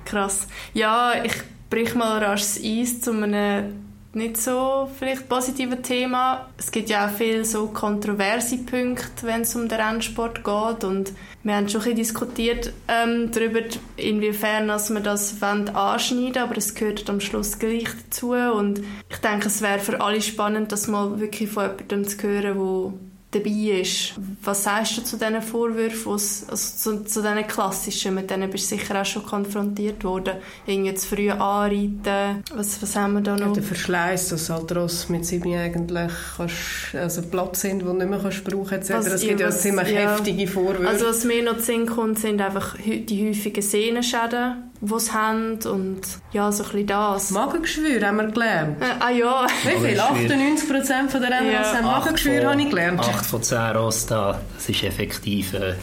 krass. 0.05 0.47
Ja, 0.73 1.13
ich 1.23 1.33
brich 1.69 1.95
mal 1.95 2.23
rasch 2.23 2.41
das 2.41 2.61
Eis 2.63 3.01
zu 3.01 3.11
einem 3.11 3.85
nicht 4.15 4.37
so 4.37 4.89
vielleicht 4.97 5.27
positive 5.27 5.81
Thema. 5.81 6.49
Es 6.57 6.71
gibt 6.71 6.89
ja 6.89 7.05
auch 7.05 7.11
viele 7.11 7.43
so 7.43 7.67
kontroverse 7.67 8.57
Punkte, 8.59 9.23
wenn 9.23 9.41
es 9.41 9.55
um 9.55 9.67
den 9.67 9.79
Rennsport 9.79 10.43
geht 10.43 10.83
und 10.85 11.11
wir 11.43 11.55
haben 11.55 11.67
schon 11.67 11.81
ein 11.81 11.83
bisschen 11.83 11.97
diskutiert 11.97 12.73
ähm, 12.87 13.29
darüber, 13.31 13.59
inwiefern 13.97 14.69
dass 14.69 14.89
wir 14.89 15.01
das 15.01 15.43
anschneiden 15.43 16.41
aber 16.41 16.57
es 16.57 16.73
gehört 16.73 17.09
am 17.09 17.19
Schluss 17.19 17.59
gleich 17.59 17.89
dazu 18.05 18.31
und 18.31 18.81
ich 19.09 19.17
denke, 19.17 19.47
es 19.47 19.61
wäre 19.61 19.79
für 19.79 19.99
alle 19.99 20.21
spannend, 20.21 20.71
das 20.71 20.87
mal 20.87 21.19
wirklich 21.19 21.49
von 21.51 21.63
jemandem 21.65 22.07
zu 22.07 22.23
hören, 22.23 22.41
der 22.41 22.93
dabei 23.35 23.79
ist. 23.81 24.13
Was 24.43 24.63
sagst 24.63 24.97
du 24.97 25.03
zu 25.03 25.17
diesen 25.17 25.41
Vorwürfen, 25.41 26.11
also 26.11 26.45
zu, 26.47 27.03
zu 27.03 27.21
diesen 27.21 27.47
klassischen, 27.47 28.15
mit 28.15 28.29
denen 28.29 28.49
bist 28.49 28.71
du 28.71 28.77
sicher 28.77 29.01
auch 29.01 29.05
schon 29.05 29.25
konfrontiert 29.25 30.03
worden? 30.03 30.35
Irgendwie 30.65 30.93
zu 30.95 31.07
früh 31.15 31.29
anreiten, 31.29 32.43
was, 32.53 32.81
was 32.81 32.95
haben 32.95 33.13
wir 33.13 33.21
da 33.21 33.35
noch? 33.35 33.47
Ja, 33.47 33.53
der 33.53 33.63
Verschleiß, 33.63 34.29
dass 34.29 34.49
halt 34.49 34.75
Ross 34.75 35.09
mit 35.09 35.25
sieben 35.25 35.53
eigentlich 35.55 36.11
kannst, 36.37 36.95
also 36.95 37.21
Platz 37.23 37.61
sind, 37.61 37.79
die 37.79 37.85
du 37.85 37.93
nicht 37.93 38.09
mehr 38.09 38.19
kannst 38.19 38.43
brauchen 38.43 38.69
kannst. 38.69 38.89
Es 38.89 39.21
gibt 39.21 39.39
ja 39.39 39.49
ziemlich 39.51 39.89
ja, 39.89 40.15
heftige 40.15 40.47
Vorwürfe. 40.47 40.87
Also 40.87 41.05
was 41.05 41.23
mir 41.25 41.43
noch 41.43 41.57
zu 41.57 41.63
Sinn 41.63 41.85
kommt, 41.85 42.19
sind 42.19 42.41
einfach 42.41 42.75
die 42.77 43.27
häufigen 43.27 43.61
Sehnenschäden 43.61 44.71
die 44.81 44.99
sie 44.99 45.11
haben 45.13 45.59
und 45.63 46.01
ja, 46.31 46.51
so 46.51 46.63
ein 46.63 46.69
bisschen 46.69 46.87
das. 46.87 47.31
Magengeschwür 47.31 48.05
haben 48.05 48.17
wir 48.17 48.27
gelernt. 48.27 48.81
Äh, 48.81 48.85
ah 48.99 49.09
ja. 49.09 49.47
Wie 49.63 49.87
viel? 49.87 49.99
98% 49.99 51.09
von 51.09 51.21
der 51.21 51.31
Rennen 51.31 51.51
ja. 51.51 51.73
haben 51.73 51.85
Magengeschwür, 51.85 52.49
habe 52.49 52.61
ich 52.61 52.69
gelernt. 52.69 52.99
8 52.99 53.25
von 53.25 53.41
10 53.41 53.57
Rosta, 53.75 54.41
das 54.55 54.69
ist 54.69 54.83
effektiv 54.83 55.53
äh, 55.53 55.75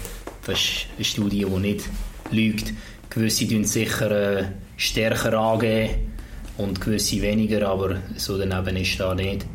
das 0.45 0.59
ist 0.59 0.87
eine 0.97 1.05
Studie, 1.05 1.45
die 1.45 1.61
nicht 1.61 1.85
lügt. 2.31 2.73
Gewisse 3.11 3.47
tun 3.47 3.65
sicher 3.65 4.11
äh, 4.11 4.45
stärker 4.77 5.39
angeben 5.39 6.13
und 6.59 6.81
gewisse 6.81 7.23
weniger, 7.23 7.69
aber 7.69 7.97
so 8.17 8.39
daneben 8.39 8.77
ist 8.77 8.99
da 8.99 9.15
nicht. 9.15 9.47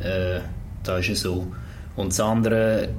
Äh, 0.00 0.40
da 0.84 0.98
ist 0.98 1.08
es 1.08 1.20
so. 1.20 1.46
Und 1.96 2.10
das 2.10 2.20
andere 2.20 2.90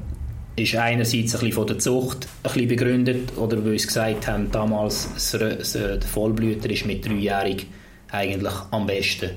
ist 0.59 0.75
einerseits 0.75 1.33
ein 1.33 1.39
bisschen 1.39 1.51
von 1.53 1.67
der 1.67 1.79
Zucht 1.79 2.27
ein 2.43 2.53
bisschen 2.53 2.67
begründet, 2.67 3.37
oder 3.37 3.63
weil 3.63 3.79
sie 3.79 3.87
gesagt 3.87 4.27
haben, 4.27 4.51
damals 4.51 5.31
der 5.31 6.01
Vollblüter 6.01 6.69
ist 6.69 6.85
mit 6.85 7.05
dreijährig 7.05 7.67
eigentlich 8.11 8.53
am 8.71 8.85
besten. 8.85 9.31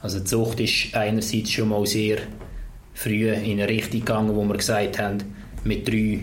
Also 0.00 0.18
die 0.18 0.24
Zucht 0.24 0.60
ist 0.60 0.94
einerseits 0.94 1.50
schon 1.50 1.68
mal 1.68 1.84
sehr 1.86 2.18
früh 2.94 3.30
in 3.30 3.60
eine 3.60 3.68
Richtung 3.68 4.00
gegangen, 4.00 4.34
wo 4.34 4.44
wir 4.44 4.56
gesagt 4.56 4.98
haben, 4.98 5.18
mit 5.64 5.88
drei, 5.88 6.20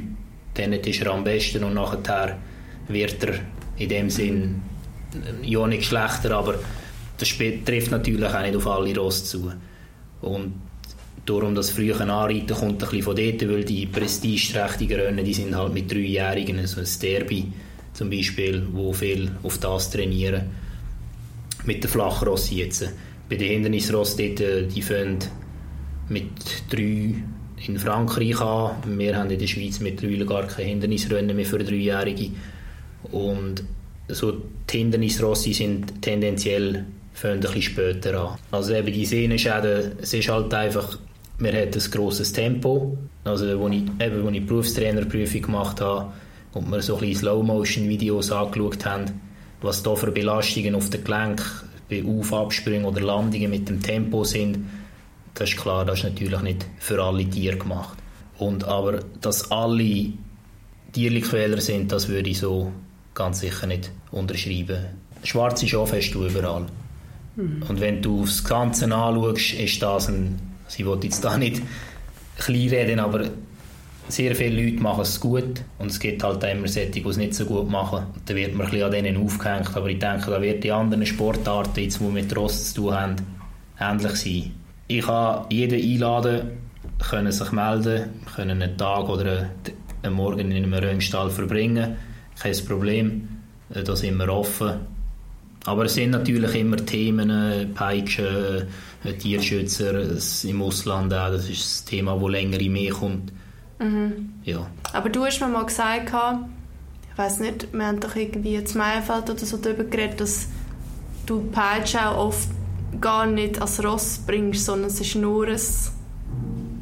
dann 0.54 0.74
ist 0.74 1.02
er 1.02 1.12
am 1.12 1.24
besten 1.24 1.64
und 1.64 1.74
nachher 1.74 2.38
wird 2.88 3.24
er 3.24 3.36
in 3.78 3.90
dem 3.90 4.10
Sinn 4.10 4.62
ja 5.44 5.66
nicht 5.68 5.86
schlechter, 5.86 6.32
aber 6.32 6.56
das 7.18 7.30
trifft 7.30 7.92
natürlich 7.92 8.34
auch 8.34 8.42
nicht 8.42 8.56
auf 8.56 8.68
alle 8.68 8.96
Ross 8.98 9.26
zu. 9.26 9.52
Und 10.22 10.54
darum 11.26 11.56
das 11.56 11.72
frühe 11.72 11.96
Anreiten 12.00 12.56
kommt 12.56 12.74
ein 12.74 12.78
bisschen 12.78 13.02
von 13.04 13.16
dort, 13.16 13.50
weil 13.50 13.64
die 13.64 13.86
prestigeträchtigen 13.86 15.00
Rennen, 15.00 15.26
die 15.26 15.34
sind 15.34 15.56
halt 15.56 15.74
mit 15.74 15.92
Dreijährigen, 15.92 16.60
also 16.60 16.82
ein 16.82 16.88
Derby 17.02 17.52
zum 17.94 18.10
Beispiel, 18.10 18.68
wo 18.72 18.94
viel 18.94 19.32
auf 19.44 19.58
das 19.58 19.90
trainieren. 19.90 20.44
Mit 21.66 21.84
der 21.84 21.90
Flachross 21.90 22.52
jetzt. 22.52 22.92
Bei 23.30 23.38
den 23.38 23.50
Hindernisross 23.50 24.18
dort, 24.18 24.40
äh, 24.40 24.68
die 24.68 24.82
fangen 24.82 25.20
mit 26.10 26.30
drei 26.70 27.16
in 27.66 27.80
Frankreich 27.80 28.40
an. 28.40 28.76
Wir 28.86 29.18
haben 29.18 29.32
in 29.32 29.40
der 29.40 29.48
Schweiz 29.48 29.80
mittlerweile 29.80 30.26
gar 30.26 30.46
keine 30.46 30.70
Hindernisrennen 30.70 31.36
mehr 31.36 31.46
für 31.46 31.58
Dreijährige. 31.58 32.32
Und 33.12 33.64
so 34.08 34.34
die 34.70 34.78
Hindernisrossi 34.78 35.54
sind 35.54 36.02
tendenziell 36.02 36.86
fangen 37.14 37.36
ein 37.36 37.40
bisschen 37.40 37.62
später 37.62 38.20
an. 38.20 38.38
Also 38.52 38.74
eben 38.74 38.92
die 38.92 39.06
Sehnenschäden, 39.06 39.94
es 40.02 40.14
ist 40.14 40.30
halt 40.30 40.54
einfach 40.54 41.00
wir 41.38 41.54
hatten 41.54 41.80
ein 41.80 41.92
grosses 41.92 42.32
Tempo. 42.32 42.98
Also, 43.24 43.46
als 43.46 43.74
ich, 43.74 43.82
eben, 43.82 44.00
als 44.00 44.28
ich 44.28 44.32
die 44.32 44.40
Berufstrainerprüfung 44.40 45.42
gemacht 45.42 45.82
habe 45.82 46.14
und 46.54 46.72
wir 46.72 46.82
so 46.82 46.98
ein 46.98 47.16
Slow-Motion-Videos 47.16 48.32
angeschaut 48.32 48.86
haben, 48.86 49.22
was 49.62 49.84
da 49.84 49.96
für 49.96 50.12
Belastungen 50.12 50.76
auf 50.76 50.90
den 50.90 51.04
Gelenk 51.04 51.42
bei 51.90 52.04
Auf-, 52.04 52.34
Absprüngen 52.34 52.86
oder 52.86 53.02
Landungen 53.02 53.50
mit 53.50 53.68
dem 53.68 53.82
Tempo 53.82 54.24
sind, 54.24 54.60
das 55.34 55.50
ist 55.50 55.58
klar, 55.58 55.84
das 55.86 56.00
ist 56.00 56.06
natürlich 56.06 56.42
nicht 56.42 56.66
für 56.80 57.04
alle 57.04 57.30
Tiere 57.30 57.58
gemacht. 57.58 57.98
Und 58.38 58.64
aber, 58.64 59.00
dass 59.22 59.52
alle 59.52 60.14
Tierlichquäler 60.94 61.60
sind, 61.60 61.92
das 61.92 62.08
würde 62.08 62.30
ich 62.30 62.40
so 62.40 62.72
ganz 63.14 63.42
sicher 63.42 63.68
nicht 63.68 63.92
unterschreiben. 64.12 64.86
Schwarze 65.24 65.68
Schafe 65.68 65.98
hast 65.98 66.12
du 66.12 66.26
überall. 66.26 66.66
Mhm. 67.36 67.64
Und 67.68 67.82
wenn 67.82 68.02
du 68.02 68.22
das 68.22 68.44
Ganze 68.44 68.86
anschaust, 68.86 69.54
ist 69.56 69.82
das 69.82 70.08
ein 70.08 70.40
Sie 70.68 70.84
ich 70.84 71.04
jetzt 71.04 71.24
da 71.24 71.38
nicht 71.38 71.62
klein 72.38 72.70
reden, 72.70 73.00
aber 73.00 73.26
sehr 74.08 74.36
viele 74.36 74.64
Leute 74.64 74.82
machen 74.82 75.02
es 75.02 75.20
gut 75.20 75.62
und 75.80 75.90
es 75.90 76.00
gibt 76.00 76.24
halt 76.24 76.44
immer 76.44 76.68
solche, 76.68 76.92
die 76.92 77.08
es 77.08 77.18
nicht 77.18 77.34
so 77.34 77.46
gut 77.46 77.70
machen. 77.70 78.06
Und 78.14 78.30
dann 78.30 78.36
wird 78.36 78.54
man 78.54 78.68
ein 78.68 78.72
bisschen 78.72 78.86
an 78.86 78.92
denen 78.92 79.18
aufgehängt, 79.18 79.76
aber 79.76 79.88
ich 79.88 80.00
denke, 80.00 80.32
da 80.32 80.42
wird 80.42 80.64
die 80.64 80.72
anderen 80.72 81.06
Sportarten, 81.06 81.80
jetzt, 81.80 82.00
die 82.00 82.04
mit 82.04 82.36
Rost 82.36 82.76
zu 82.76 82.82
tun 82.82 82.94
haben, 82.94 83.16
ähnlich 83.80 84.16
sein. 84.16 84.52
Ich 84.88 85.06
kann 85.06 85.46
jeden 85.50 85.82
einladen, 85.82 86.52
können 87.10 87.32
sich 87.32 87.52
melden, 87.52 88.10
können 88.36 88.62
einen 88.62 88.78
Tag 88.78 89.10
oder 89.10 89.50
einen 90.04 90.14
Morgen 90.14 90.52
in 90.52 90.58
einem 90.58 90.74
Rennstall 90.74 91.32
verbringen, 91.32 91.96
kein 92.40 92.66
Problem, 92.66 93.28
da 93.70 93.96
sind 93.96 94.18
wir 94.18 94.30
offen. 94.30 94.95
Aber 95.66 95.86
es 95.86 95.96
sind 95.96 96.12
natürlich 96.12 96.54
immer 96.56 96.78
Themen, 96.78 97.74
Peitschen, 97.74 98.68
Tierschützer 99.20 100.04
im 100.44 100.62
Ausland 100.62 101.14
auch, 101.14 101.30
das 101.30 101.50
ist 101.50 101.64
das 101.64 101.86
Thema, 101.86 102.20
das 102.20 102.30
länger 102.30 102.60
in 102.60 102.74
mir 102.74 102.94
kommt. 102.94 103.32
Mhm. 103.80 104.34
Ja. 104.44 104.68
Aber 104.94 105.10
du 105.10 105.26
hast 105.26 105.40
mir 105.42 105.48
mal 105.48 105.66
gesagt, 105.66 106.12
ich 107.12 107.18
weiß 107.18 107.40
nicht, 107.40 107.74
wir 107.74 107.86
haben 107.86 108.00
doch 108.00 108.16
irgendwie 108.16 108.56
in 108.56 108.66
Meierfeld 108.76 109.30
oder 109.30 109.46
so 109.46 109.58
darüber 109.58 109.84
geredet, 109.84 110.22
dass 110.22 110.48
du 111.26 111.42
Peitsche 111.52 112.10
auch 112.10 112.28
oft 112.28 112.50
gar 113.02 113.26
nicht 113.26 113.62
als 113.62 113.84
Ross 113.84 114.20
bringst, 114.26 114.66
sondern 114.66 114.90
es 114.90 115.02
ist 115.02 115.16
nur 115.16 115.48
ein 115.48 115.60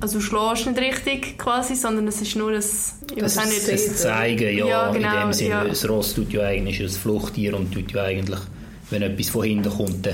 also 0.04 0.20
du 0.20 0.22
schlägst 0.22 0.68
nicht 0.68 0.80
richtig 0.80 1.38
quasi, 1.38 1.76
sondern 1.76 2.06
es 2.10 2.22
ist 2.22 2.36
nur 2.36 2.52
ein, 2.52 2.58
ich 2.58 3.22
das 3.22 3.38
weiß 3.38 3.46
nicht, 3.46 3.72
das 3.72 4.02
Zeigen, 4.02 4.58
ja, 4.58 4.66
ja 4.66 4.92
genau, 4.92 5.14
in 5.14 5.22
dem 5.22 5.34
Sinne, 5.34 5.50
ja. 5.50 5.64
das 5.64 5.88
Ross 5.88 6.14
tut 6.14 6.34
ja 6.34 6.42
eigentlich 6.42 6.82
ein 6.82 6.90
Fluchttier 6.90 7.56
und 7.56 7.74
tut 7.74 7.94
ja 7.94 8.04
eigentlich, 8.04 8.40
wenn 8.94 9.02
etwas 9.02 9.30
von 9.30 9.44
hinten 9.44 9.70
kommt, 9.70 10.08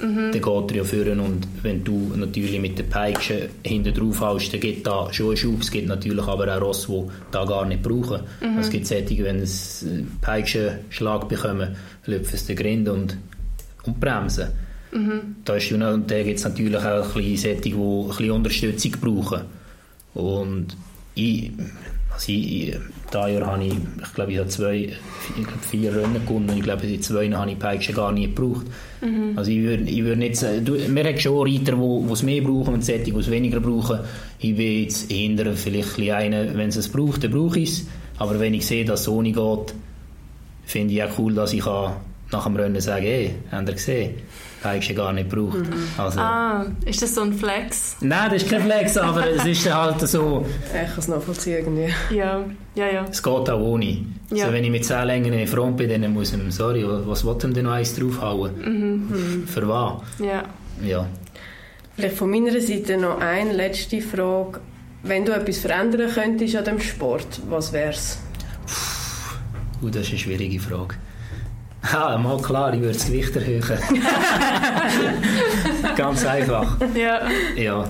mhm. 0.00 0.30
dann 0.32 0.32
geht 0.32 0.70
er 0.70 0.76
ja 0.76 0.84
führen 0.84 1.20
und 1.20 1.48
wenn 1.62 1.82
du 1.82 2.12
natürlich 2.14 2.60
mit 2.60 2.78
der 2.78 2.84
Peitsche 2.84 3.48
hinten 3.64 3.94
drauf 3.94 4.20
haust, 4.20 4.52
dann 4.52 4.60
gibt 4.60 4.86
da 4.86 5.12
schon 5.12 5.28
einen 5.28 5.36
Schub. 5.36 5.60
Es 5.62 5.70
gibt 5.70 5.88
natürlich 5.88 6.24
aber 6.24 6.54
auch 6.56 6.60
Ross, 6.60 6.86
die 6.86 7.02
da 7.32 7.44
gar 7.44 7.64
nicht 7.64 7.82
brauchen. 7.82 8.20
Mhm. 8.40 8.58
Es 8.58 8.70
gibt 8.70 8.86
solche, 8.86 9.24
wenn 9.24 9.44
sie 9.44 9.88
einen 9.88 10.18
Peitschenschlag 10.20 11.28
bekommen, 11.28 11.76
löpfen 12.06 12.38
sie 12.38 12.54
den 12.54 12.56
Grind 12.56 12.88
und, 12.88 13.16
und 13.84 13.98
bremsen. 13.98 14.48
Mhm. 14.92 15.36
Da, 15.44 15.56
ist, 15.56 15.70
und 15.72 15.80
da 15.80 16.22
gibt 16.22 16.38
es 16.38 16.44
natürlich 16.44 16.76
auch 16.76 17.16
ein 17.16 17.22
bisschen 17.22 17.36
solche, 17.36 17.60
die 17.60 17.74
ein 17.74 18.08
bisschen 18.08 18.30
Unterstützung 18.30 18.92
brauchen. 19.00 19.42
Und 20.14 20.76
ich, 21.14 21.50
also 22.10 22.32
ich, 22.32 22.74
dieses 23.14 23.38
Jahr 23.38 23.46
habe 23.52 23.64
ich, 23.64 23.72
ich 23.72 24.14
glaube, 24.14 24.32
ich 24.32 24.38
habe 24.38 24.48
zwei, 24.48 24.74
ich 24.76 25.34
glaube, 25.34 25.62
vier 25.62 25.94
Rennen 25.94 26.26
gewonnen. 26.26 26.52
Ich 26.56 26.62
glaube, 26.62 26.86
die 26.86 27.00
zwei 27.00 27.30
habe 27.30 27.50
ich 27.50 27.58
Peitsche 27.58 27.92
gar 27.92 28.12
nicht 28.12 28.34
gebraucht. 28.34 28.66
Mhm. 29.00 29.36
Also 29.36 29.50
ich 29.50 29.62
würde, 29.62 29.84
ich 29.84 30.02
würde 30.02 30.16
nicht 30.16 30.36
sagen, 30.36 30.64
du, 30.64 30.74
wir 30.74 31.04
haben 31.04 31.18
schon 31.18 31.38
Reiter, 31.38 31.76
die 31.76 32.12
es 32.12 32.22
mehr 32.22 32.42
brauchen 32.42 32.74
und 32.74 32.84
solche, 32.84 33.04
die 33.04 33.12
es 33.12 33.30
weniger 33.30 33.60
brauchen. 33.60 34.00
Ich 34.38 34.56
bin 34.56 34.82
jetzt 34.82 35.10
eher 35.10 35.56
vielleicht 35.56 35.98
einen, 35.98 36.56
wenn 36.56 36.68
es 36.68 36.76
es 36.76 36.88
braucht, 36.88 37.24
dann 37.24 37.30
brauche 37.30 37.58
ich 37.60 37.70
es. 37.70 37.86
Aber 38.18 38.38
wenn 38.40 38.54
ich 38.54 38.66
sehe, 38.66 38.84
dass 38.84 39.02
es 39.02 39.08
ohne 39.08 39.32
geht, 39.32 39.74
finde 40.64 40.94
ich 40.94 41.02
auch 41.02 41.18
cool, 41.18 41.34
dass 41.34 41.52
ich 41.52 41.62
kann 41.62 41.96
nach 42.30 42.44
dem 42.44 42.56
Rennen 42.56 42.80
sagen, 42.80 43.04
hey, 43.04 43.34
habt 43.50 43.68
ihr 43.68 43.74
gesehen? 43.74 44.14
Eigentlich 44.64 44.96
gar 44.96 45.12
nicht 45.12 45.30
gebraucht. 45.30 45.58
Mhm. 45.58 45.88
Also, 45.96 46.20
ah, 46.20 46.66
ist 46.84 47.00
das 47.00 47.14
so 47.14 47.22
ein 47.22 47.32
Flex? 47.32 47.96
Nein, 48.00 48.30
das 48.32 48.42
ist 48.42 48.50
kein 48.50 48.62
Flex, 48.62 48.96
aber 48.96 49.28
es 49.30 49.44
ist 49.44 49.72
halt 49.72 50.00
so... 50.08 50.44
Ich 50.66 50.88
kann 50.88 50.98
es 50.98 51.08
nachvollziehen 51.08 51.58
irgendwie. 51.58 51.94
Ja, 52.14 52.44
ja, 52.74 52.86
ja. 52.90 53.04
Es 53.08 53.22
geht 53.22 53.50
auch 53.50 53.60
ohne. 53.60 54.04
Ja. 54.30 54.44
Also 54.44 54.52
wenn 54.52 54.64
ich 54.64 54.70
mit 54.70 54.84
10 54.84 55.06
Längen 55.06 55.32
in 55.32 55.46
Front 55.46 55.76
bin, 55.76 55.88
dann 55.88 56.12
muss 56.12 56.32
ich, 56.32 56.54
sorry, 56.54 56.84
was 56.86 57.24
will 57.24 57.36
ihm 57.42 57.54
denn 57.54 57.66
noch 57.66 57.72
eins 57.72 57.94
draufhauen? 57.94 58.52
Mhm. 58.58 59.46
Für 59.46 59.68
was? 59.68 60.02
Ja. 60.18 60.42
ja. 60.82 61.06
Vielleicht 61.94 62.16
von 62.16 62.30
meiner 62.30 62.60
Seite 62.60 62.96
noch 62.96 63.20
eine 63.20 63.52
letzte 63.52 64.00
Frage. 64.00 64.60
Wenn 65.04 65.24
du 65.24 65.32
etwas 65.32 65.58
verändern 65.58 66.10
könntest 66.12 66.56
an 66.56 66.64
dem 66.64 66.80
Sport, 66.80 67.40
was 67.48 67.72
wäre 67.72 67.90
es? 67.90 68.18
Uh, 69.80 69.88
das 69.88 70.02
ist 70.02 70.10
eine 70.10 70.18
schwierige 70.18 70.58
Frage. 70.58 70.96
Ah, 71.82 72.18
mal 72.18 72.38
klar, 72.38 72.74
ich 72.74 72.80
würde 72.80 72.94
das 72.94 73.06
Gewicht 73.06 73.34
erhöhen. 73.36 73.62
Ganz 75.96 76.26
einfach. 76.26 76.76
Ja. 76.94 77.20
Ja. 77.56 77.88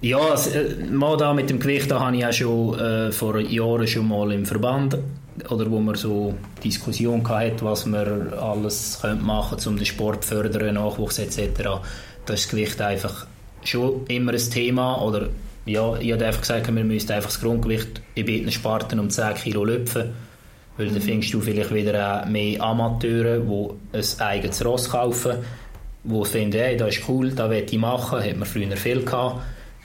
Ja, 0.00 0.18
also, 0.18 0.50
mal 0.90 1.16
da 1.16 1.32
mit 1.32 1.48
dem 1.48 1.58
Gewicht, 1.58 1.90
da 1.90 2.00
habe 2.00 2.16
ich 2.16 2.26
auch 2.26 2.32
schon 2.32 2.78
äh, 2.78 3.12
vor 3.12 3.38
Jahren 3.38 3.86
schon 3.86 4.08
mal 4.08 4.32
im 4.32 4.44
Verband 4.44 4.98
oder 5.48 5.70
wo 5.70 5.80
man 5.80 5.94
so 5.94 6.34
Diskussion 6.62 7.26
hatte, 7.26 7.64
was 7.64 7.86
man 7.86 8.34
alles 8.34 8.98
könnte 9.00 9.24
machen 9.24 9.56
könnte, 9.56 9.68
um 9.70 9.76
den 9.76 9.86
Sport 9.86 10.24
zu 10.24 10.34
fördern, 10.34 10.74
Nachwuchs 10.74 11.18
etc. 11.18 11.62
Da 11.62 11.74
ist 11.74 12.26
das 12.26 12.48
Gewicht 12.48 12.80
einfach 12.82 13.26
schon 13.64 14.04
immer 14.08 14.32
ein 14.32 14.50
Thema 14.50 15.00
oder 15.00 15.28
ja, 15.64 15.96
ich 15.96 16.12
habe 16.12 16.26
einfach 16.26 16.42
gesagt, 16.42 16.74
wir 16.74 16.84
müssten 16.84 17.12
einfach 17.12 17.30
das 17.30 17.40
Grundgewicht 17.40 18.02
in 18.14 18.26
beiden 18.26 18.52
Sparten 18.52 19.00
um 19.00 19.08
10 19.08 19.34
Kilo 19.36 19.64
lüpfen 19.64 20.12
weil 20.76 20.88
dann 20.88 21.00
findest 21.00 21.32
du 21.32 21.40
vielleicht 21.40 21.72
wieder 21.72 22.22
auch 22.22 22.28
mehr 22.28 22.60
Amateure, 22.62 23.40
die 23.40 23.98
ein 23.98 24.20
eigenes 24.20 24.64
Ross 24.64 24.90
kaufen, 24.90 25.38
die 26.02 26.24
finden, 26.24 26.58
hey, 26.58 26.76
das 26.76 26.96
ist 26.96 27.08
cool, 27.08 27.30
das 27.30 27.48
will 27.50 27.66
ich 27.68 27.78
machen, 27.78 28.22
hat 28.22 28.36
man 28.36 28.46
früher 28.46 28.76
viel 28.76 29.04
gehabt, 29.04 29.40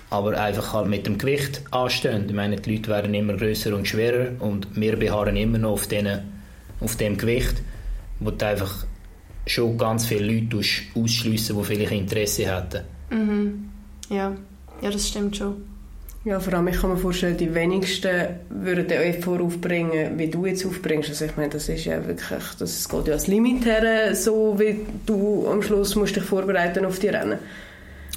aber 0.10 0.40
einfach 0.40 0.74
halt 0.74 0.88
mit 0.88 1.06
dem 1.06 1.18
Gewicht 1.18 1.62
anstehen. 1.72 2.26
Ich 2.28 2.34
meine, 2.34 2.58
die 2.58 2.76
Leute 2.76 2.90
werden 2.90 3.14
immer 3.14 3.34
größer 3.34 3.76
und 3.76 3.88
schwerer 3.88 4.32
und 4.40 4.68
wir 4.76 4.98
beharren 4.98 5.38
immer 5.38 5.60
noch 5.60 5.72
auf, 5.72 5.88
denen, 5.88 6.22
auf 6.80 6.96
dem 6.98 7.18
Gewicht, 7.18 7.62
wo 8.20 8.32
du 8.32 8.46
einfach 8.46 8.86
schon 9.46 9.78
ganz 9.78 10.06
viele 10.06 10.32
Leute 10.32 10.62
ausschliessen, 10.96 11.58
die 11.58 11.64
vielleicht 11.64 11.92
Interesse 11.92 12.54
hätten. 12.54 12.84
Mhm. 13.12 13.70
Ja. 14.10 14.36
ja, 14.82 14.90
das 14.90 15.08
stimmt 15.08 15.38
schon. 15.38 15.69
Ja, 16.26 16.40
vor 16.40 16.54
allem, 16.54 16.68
ich 16.68 16.82
kann 16.82 16.90
mir 16.90 16.98
vorstellen, 16.98 17.38
die 17.38 17.54
wenigsten 17.56 18.28
würden 18.50 18.88
den 18.88 19.02
Effort 19.02 19.40
aufbringen, 19.40 20.18
wie 20.18 20.28
du 20.28 20.46
jetzt 20.46 20.66
aufbringst. 20.66 21.10
Also 21.10 21.26
ich 21.26 21.38
meine, 21.38 21.50
das 21.50 21.70
ist 21.70 21.86
ja 21.86 22.06
wirklich, 22.06 22.44
das 22.60 22.90
geht 22.90 23.08
ja 23.08 23.14
als 23.14 23.28
Limit 23.28 23.66
her, 23.66 24.14
so 24.16 24.60
wie 24.60 24.86
du 25.06 25.48
am 25.48 25.62
Schluss 25.62 25.96
musst 25.96 26.18
dich 26.18 26.24
vorbereiten 26.24 26.84
auf 26.86 27.00
die 27.00 27.08
Rennen. 27.08 27.40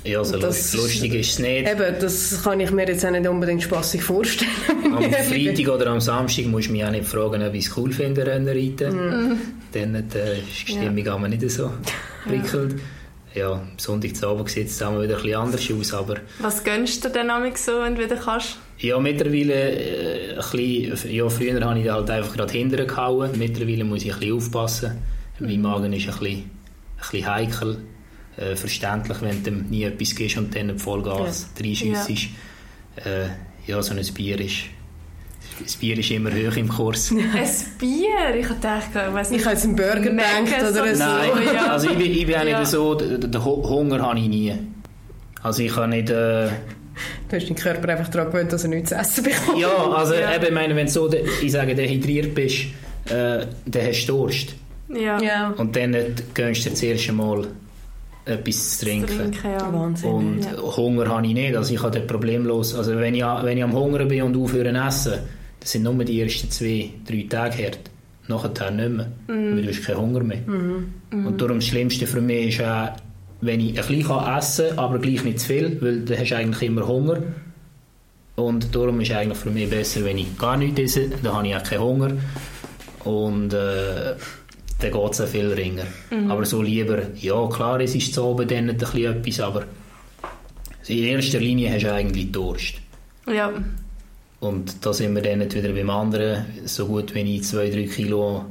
Ja, 0.04 0.24
so 0.24 0.36
das, 0.36 0.74
lustig 0.74 1.14
ist 1.14 1.34
es 1.34 1.38
nicht. 1.38 1.70
Eben, 1.70 1.94
das 2.00 2.42
kann 2.42 2.58
ich 2.58 2.72
mir 2.72 2.88
jetzt 2.88 3.06
auch 3.06 3.10
nicht 3.12 3.28
unbedingt 3.28 3.62
spaßig 3.62 4.02
vorstellen. 4.02 4.50
Am 4.96 5.02
Freitag 5.12 5.68
oder 5.72 5.86
am 5.86 6.00
Samstag 6.00 6.46
musst 6.46 6.68
du 6.68 6.72
mich 6.72 6.84
auch 6.84 6.90
nicht 6.90 7.04
fragen, 7.04 7.40
ob 7.40 7.54
ich 7.54 7.66
es 7.66 7.76
cool 7.76 7.92
finde, 7.92 8.26
Rennen 8.26 8.48
reiten. 8.48 8.96
Mhm. 8.96 9.38
Dann 9.72 9.94
äh, 9.94 10.38
ist 10.38 10.68
die 10.68 10.72
Stimmung 10.72 10.98
ja. 10.98 11.28
nicht 11.28 11.48
so 11.48 11.70
prickelnd. 12.26 12.72
Ja 12.72 13.01
ja, 13.34 13.52
am 13.52 13.72
Sonntagabend 13.76 14.48
sieht 14.50 14.68
es 14.68 14.78
dann 14.78 15.00
wieder 15.00 15.16
ein 15.16 15.22
bisschen 15.22 15.38
anders 15.38 15.70
aus. 15.70 15.94
Aber 15.94 16.16
Was 16.40 16.62
gönnst 16.62 17.04
du 17.04 17.08
denn 17.08 17.30
so, 17.54 17.80
wenn 17.82 17.94
du 17.94 18.04
wieder 18.04 18.16
kannst? 18.16 18.58
Ja, 18.78 18.98
mittlerweile 18.98 19.54
äh, 19.54 20.34
ein 20.34 20.50
bisschen, 20.50 21.12
ja, 21.12 21.28
früher 21.28 21.60
habe 21.60 21.80
ich 21.80 21.88
halt 21.88 22.10
einfach 22.10 22.34
gerade 22.34 22.52
hinterher 22.52 22.86
gehauen. 22.86 23.30
Mittlerweile 23.36 23.84
muss 23.84 24.04
ich 24.04 24.12
ein 24.12 24.18
bisschen 24.18 24.36
aufpassen. 24.36 25.02
Mhm. 25.38 25.46
Mein 25.46 25.60
Magen 25.62 25.92
ist 25.92 26.08
ein 26.08 26.18
bisschen, 26.18 26.38
ein 26.38 26.50
bisschen 26.98 27.26
heikel. 27.26 27.78
Äh, 28.36 28.56
verständlich, 28.56 29.18
wenn 29.20 29.42
du 29.42 29.50
nie 29.50 29.84
etwas 29.84 30.14
gibst 30.14 30.38
und 30.38 30.54
dann 30.56 30.78
Vollgas 30.78 31.50
ja. 31.58 31.64
reinschiessest. 31.64 32.28
Ja. 33.04 33.10
Äh, 33.10 33.28
ja, 33.66 33.82
so 33.82 33.94
ein 33.94 34.14
Bier 34.14 34.40
ist 34.40 34.64
das 35.60 35.76
Bier 35.76 35.98
ist 35.98 36.10
immer 36.10 36.30
hoch 36.30 36.56
im 36.56 36.68
Kurs. 36.68 37.10
ein 37.10 37.18
Bier? 37.78 38.34
Ich 38.38 38.46
dachte, 38.60 39.06
ich 39.08 39.14
weiß 39.14 39.30
nicht. 39.30 39.40
Ich 39.40 39.46
habe 39.46 39.54
jetzt 39.54 39.64
einen 39.64 39.76
Burger 39.76 40.00
gedacht 40.00 40.62
oder 40.70 40.94
so. 40.94 41.04
Nein, 41.04 41.30
ja. 41.54 41.66
also 41.66 41.90
ich 41.90 41.98
bin, 41.98 42.12
ich 42.12 42.26
bin 42.26 42.36
auch 42.36 42.44
nicht 42.44 42.66
so, 42.66 42.94
den 42.94 43.44
Hunger 43.44 44.00
habe 44.00 44.18
ich 44.18 44.28
nie. 44.28 44.52
Also 45.42 45.62
ich 45.62 45.74
kann 45.74 45.90
nicht... 45.90 46.10
Äh, 46.10 46.48
Du 47.28 47.36
hast 47.36 47.46
deinen 47.46 47.56
Körper 47.56 47.88
einfach 47.88 48.08
daran 48.08 48.30
gewöhnt, 48.30 48.52
dass 48.52 48.64
er 48.64 48.68
nichts 48.68 48.90
zu 48.90 48.96
essen 48.96 49.24
bekommt. 49.24 49.58
Ja, 49.58 49.90
also 49.90 50.14
ja. 50.14 50.36
eben, 50.36 50.52
meine, 50.52 50.76
wenn 50.76 50.86
du 50.86 50.92
so, 50.92 51.10
ich 51.10 51.50
sage, 51.50 51.74
dehydriert 51.74 52.34
bist, 52.34 52.66
äh, 53.06 53.46
dann 53.64 53.86
hast 53.86 54.06
du 54.06 54.12
Durst. 54.12 54.54
Ja. 54.88 55.20
ja. 55.20 55.54
Und 55.56 55.74
dann 55.74 55.96
gönnst 56.34 56.66
du 56.66 56.70
dir 56.70 56.76
zuerst 56.76 57.08
einmal 57.08 57.46
etwas 58.24 58.78
zu 58.78 58.86
trinken. 58.86 59.16
trinken 59.16 59.50
ja. 59.50 59.72
Wahnsinn, 59.72 60.10
und 60.10 60.44
ja. 60.44 60.76
Hunger 60.76 61.08
habe 61.08 61.26
ich 61.26 61.34
nicht, 61.34 61.56
also 61.56 61.74
ich 61.74 61.82
habe 61.82 62.00
problemlos, 62.00 62.74
also 62.74 62.96
wenn 62.98 63.14
ich, 63.14 63.24
wenn 63.24 63.58
ich 63.58 63.64
am 63.64 63.72
Hunger 63.72 64.04
bin 64.04 64.22
und 64.22 64.36
aufhöre 64.36 64.72
zu 64.72 64.78
essen, 64.78 65.14
das 65.62 65.70
sind 65.70 65.84
nur 65.84 65.94
die 66.04 66.20
ersten 66.20 66.50
zwei, 66.50 66.90
drei 67.06 67.26
Tage 67.28 67.64
hart. 67.64 67.78
Nachher 68.28 68.70
nicht 68.70 68.90
mehr, 68.90 69.12
mm. 69.28 69.56
weil 69.56 69.62
du 69.62 69.68
hast 69.68 69.84
keinen 69.84 69.98
Hunger 69.98 70.22
mehr. 70.22 70.38
Mm. 70.38 70.92
Mm. 71.10 71.26
Und 71.26 71.40
darum 71.40 71.58
das 71.58 71.66
Schlimmste 71.66 72.06
für 72.06 72.20
mich 72.20 72.48
ist 72.48 72.64
auch, 72.64 72.90
wenn 73.40 73.60
ich 73.60 73.70
ein 73.70 73.86
bisschen 73.86 74.36
essen 74.36 74.68
kann, 74.68 74.78
aber 74.78 74.98
gleich 74.98 75.24
nicht 75.24 75.40
zu 75.40 75.46
viel, 75.48 75.80
weil 75.80 76.00
dann 76.00 76.18
hast 76.18 76.30
du 76.30 76.36
eigentlich 76.36 76.62
immer 76.68 76.86
Hunger. 76.86 77.18
Und 78.36 78.74
darum 78.74 79.00
ist 79.00 79.10
es 79.10 79.16
eigentlich 79.16 79.38
für 79.38 79.50
mich 79.50 79.68
besser, 79.68 80.04
wenn 80.04 80.18
ich 80.18 80.36
gar 80.38 80.56
nichts 80.56 80.80
esse, 80.80 81.10
dann 81.22 81.34
habe 81.34 81.48
ich 81.48 81.56
auch 81.56 81.62
keinen 81.62 81.80
Hunger. 81.80 82.12
Und 83.04 83.52
äh, 83.52 84.14
dann 84.78 84.92
geht 84.92 85.12
es 85.12 85.20
auch 85.20 85.26
viel 85.26 85.52
ringer. 85.52 85.84
Mhm. 86.10 86.30
Aber 86.30 86.44
so 86.44 86.62
lieber, 86.62 87.02
ja 87.16 87.48
klar, 87.48 87.80
es 87.80 87.94
ist 87.94 88.14
zu 88.14 88.24
oben 88.24 88.48
dann 88.48 88.68
etwas, 88.68 89.40
aber 89.40 89.64
in 90.86 91.04
erster 91.04 91.40
Linie 91.40 91.72
hast 91.72 91.84
du 91.84 91.92
eigentlich 91.92 92.32
Durst. 92.32 92.74
Ja. 93.26 93.52
Und 94.42 94.84
da 94.84 94.92
sind 94.92 95.14
wir 95.14 95.22
dann 95.22 95.38
nicht 95.38 95.54
wieder 95.54 95.72
beim 95.72 95.88
anderen, 95.88 96.46
so 96.64 96.86
gut 96.86 97.14
wenn 97.14 97.28
ich 97.28 97.44
zwei, 97.44 97.70
drei 97.70 97.84
Kilo 97.84 98.44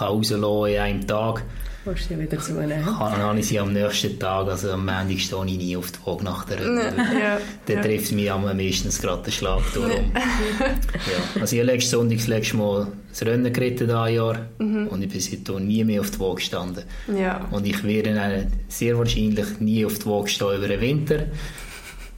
rauslassen 0.00 0.72
in 0.72 0.78
einem 0.78 1.06
Tag. 1.06 1.42
Kannst 1.84 2.10
du 2.10 2.16
wieder 2.16 2.38
zunehmen? 2.38 2.84
Dann 2.84 3.16
habe 3.16 3.40
ich 3.40 3.48
sie 3.48 3.58
am 3.58 3.72
nächsten 3.72 4.16
Tag, 4.20 4.46
also 4.46 4.70
am 4.70 4.86
Montag 4.86 5.18
stehe 5.18 5.44
ich 5.46 5.58
nie 5.58 5.76
auf 5.76 5.90
die 5.90 5.98
Waage 6.06 6.22
nach 6.22 6.44
der 6.44 6.60
Rückkehr. 6.60 6.94
Ja. 6.96 7.38
Dann 7.66 7.76
ja. 7.76 7.82
trifft 7.82 8.12
mich 8.12 8.30
am 8.30 8.44
meistens 8.56 9.02
gerade 9.02 9.24
der 9.24 9.32
Schlag 9.32 9.62
durch. 9.74 9.90
ja. 9.92 11.40
Also 11.40 11.56
ich 11.56 11.60
habe 11.60 11.72
letzten 11.72 11.90
Sonntag 11.90 12.18
das 12.18 12.28
letzte 12.28 12.56
Mal 12.58 12.86
das 13.10 13.26
Rennen 13.26 13.52
geritten 13.52 13.88
Jahr 13.88 14.46
mhm. 14.58 14.86
und 14.86 15.02
ich 15.02 15.08
bin 15.08 15.20
seitdem 15.20 15.66
nie 15.66 15.82
mehr 15.82 16.02
auf 16.02 16.12
die 16.12 16.20
Waage 16.20 16.36
gestanden. 16.36 16.84
Ja. 17.18 17.48
Und 17.50 17.66
ich 17.66 17.82
werde 17.82 18.46
sehr 18.68 18.96
wahrscheinlich 18.96 19.58
nie 19.58 19.84
auf 19.84 19.98
die 19.98 20.06
Waage 20.06 20.28
stehen 20.28 20.56
über 20.56 20.68
den 20.68 20.80
Winter. 20.80 21.24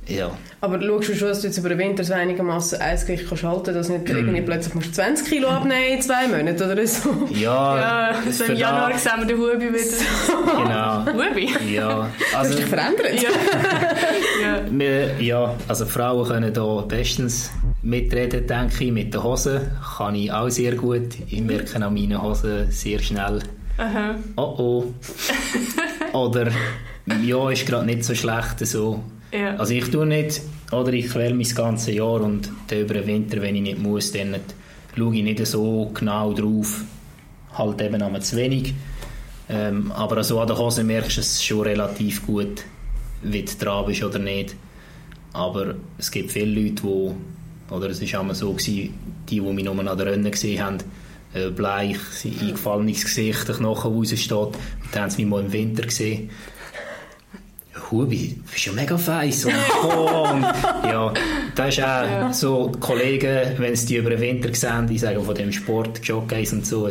Ja. 0.08 0.36
Aber 0.60 0.80
schaust 0.80 1.08
du 1.08 1.14
schon, 1.14 1.28
dass 1.28 1.40
du 1.40 1.46
jetzt 1.46 1.58
über 1.58 1.70
den 1.70 1.78
Winter 1.78 2.04
so 2.04 2.12
einigermaßen 2.12 2.80
Eisgewicht 2.80 3.28
kannst 3.28 3.44
halten, 3.44 3.74
dass 3.74 3.88
nicht 3.88 4.06
mm. 4.06 4.16
irgendwie 4.16 4.42
plötzlich 4.42 4.74
musst 4.74 4.94
20 4.94 5.28
Kilo 5.28 5.48
abnehmen 5.48 5.94
in 5.94 6.02
zwei 6.02 6.28
Monaten 6.28 6.62
oder 6.62 6.86
so? 6.86 7.28
Ja. 7.30 8.10
ja 8.14 8.14
so 8.30 8.44
im 8.44 8.56
Januar 8.56 8.98
sehen 8.98 9.12
wir 9.18 9.26
den 9.26 9.38
Hubi 9.38 9.72
wieder. 9.72 11.06
genau. 11.06 11.30
Hubi? 11.30 11.74
Ja. 11.74 12.10
Also, 12.34 12.50
hast 12.50 12.58
dich 12.58 12.66
verändert? 12.66 13.22
Ja. 13.22 13.30
ja. 14.42 14.60
Wir, 14.70 15.20
ja, 15.20 15.54
also 15.68 15.86
Frauen 15.86 16.28
können 16.28 16.52
da 16.52 16.80
bestens 16.82 17.50
mitreden, 17.82 18.46
denke 18.46 18.84
ich. 18.84 18.92
Mit 18.92 19.14
den 19.14 19.22
Hosen 19.22 19.60
kann 19.96 20.14
ich 20.14 20.30
auch 20.30 20.50
sehr 20.50 20.74
gut. 20.74 21.14
Ich 21.28 21.40
merke 21.40 21.76
an 21.76 21.94
meinen 21.94 22.20
Hosen 22.20 22.70
sehr 22.70 22.98
schnell, 22.98 23.40
Aha. 23.78 24.16
oh 24.36 24.84
oh. 26.12 26.18
oder 26.18 26.48
ja, 27.22 27.50
ist 27.50 27.66
gerade 27.66 27.86
nicht 27.86 28.04
so 28.04 28.14
schlecht 28.14 28.66
so 28.66 29.02
ja. 29.34 29.56
Also 29.56 29.74
ich 29.74 29.90
tue 29.90 30.06
nicht, 30.06 30.40
oder 30.72 30.92
ich 30.92 31.08
quäle 31.08 31.34
mein 31.34 31.48
ganzes 31.48 31.94
Jahr 31.94 32.20
und 32.20 32.50
dann 32.68 32.78
über 32.78 32.94
den 32.94 33.06
Winter, 33.06 33.42
wenn 33.42 33.56
ich 33.56 33.62
nicht 33.62 33.78
muss, 33.78 34.12
dann 34.12 34.36
schaue 34.96 35.16
ich 35.16 35.22
nicht 35.22 35.46
so 35.46 35.90
genau 35.92 36.32
drauf, 36.32 36.84
halt 37.52 37.82
eben 37.82 38.02
einmal 38.02 38.22
zu 38.22 38.36
wenig. 38.36 38.74
Ähm, 39.48 39.92
aber 39.92 40.18
also 40.18 40.40
an 40.40 40.46
der 40.46 40.56
Hose 40.56 40.84
merkst 40.84 41.16
du 41.16 41.20
es 41.20 41.42
schon 41.42 41.62
relativ 41.62 42.26
gut, 42.26 42.64
wie 43.22 43.42
du 43.42 43.52
dran 43.58 43.86
bist 43.86 44.02
oder 44.02 44.18
nicht. 44.18 44.54
Aber 45.32 45.74
es 45.98 46.10
gibt 46.10 46.32
viele 46.32 46.60
Leute, 46.60 46.82
die, 46.82 47.74
oder 47.74 47.90
es 47.90 48.00
war 48.00 48.20
einmal 48.20 48.34
so, 48.34 48.52
gewesen, 48.52 48.94
die, 49.28 49.40
die 49.40 49.40
mich 49.40 49.64
nur 49.64 49.78
an 49.78 49.98
der 49.98 50.06
Rennen 50.06 50.30
gesehen 50.30 50.62
haben, 50.62 50.78
äh, 51.34 51.50
bleich, 51.50 51.98
eingefallenes 52.24 53.04
Gesicht, 53.04 53.48
der 53.48 53.56
Knochen 53.56 53.92
raussteht, 53.92 54.32
und 54.32 54.56
dann 54.92 55.02
haben 55.02 55.10
sie 55.10 55.22
mich 55.22 55.30
mal 55.30 55.42
im 55.42 55.52
Winter 55.52 55.82
gesehen 55.82 56.30
Hubi, 57.90 58.36
du 58.36 58.52
bist 58.52 58.66
ja 58.66 58.72
mega 58.72 58.96
feiss. 58.96 59.44
Und, 59.44 59.52
und, 59.82 60.42
ja, 60.42 61.12
das 61.54 61.68
ist 61.68 61.84
auch 61.84 61.84
ja. 61.84 62.32
so, 62.32 62.72
Kollegen, 62.80 63.58
wenn 63.58 63.76
sie 63.76 63.86
die 63.86 63.96
über 63.96 64.10
den 64.10 64.20
Winter 64.20 64.54
sehen, 64.54 64.86
die 64.86 64.98
sagen 64.98 65.22
von 65.22 65.34
dem 65.34 65.52
Sport, 65.52 66.00
Jockeys 66.02 66.52
und 66.52 66.66
so, 66.66 66.90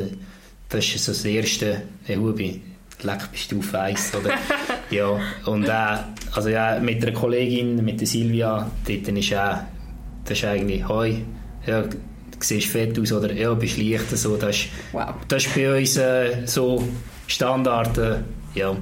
das 0.69 0.85
ist 0.85 1.05
so 1.05 1.11
das 1.11 1.25
Erste, 1.25 1.83
hey 2.03 2.15
Hubi, 2.15 2.61
leck 3.03 3.31
bist 3.31 3.51
du 3.51 3.61
feiss, 3.61 4.11
oder? 4.15 4.31
ja, 4.89 5.19
und 5.45 5.65
äh, 5.65 5.97
also 6.33 6.49
ja, 6.49 6.79
mit 6.79 7.03
einer 7.03 7.13
Kollegin, 7.13 7.83
mit 7.83 7.99
der 7.99 8.07
Silvia, 8.07 8.69
dort 8.87 9.07
ist 9.07 9.33
auch, 9.33 9.57
das 10.25 10.37
ist 10.37 10.45
eigentlich, 10.45 10.87
hoi, 10.87 11.21
ja, 11.65 11.83
siehst 12.43 12.67
fett 12.67 12.97
aus 12.99 13.11
oder 13.11 13.33
ja, 13.33 13.53
bist 13.53 13.77
leicht. 13.77 14.09
So, 14.17 14.37
das, 14.37 14.57
ist, 14.57 14.67
Wow. 14.91 15.15
das 15.27 15.45
ist 15.45 15.55
bei 15.55 15.79
uns 15.79 15.97
äh, 15.97 16.45
so 16.45 16.83
Standard. 17.27 17.97
Äh, 17.97 18.17
ja. 18.55 18.75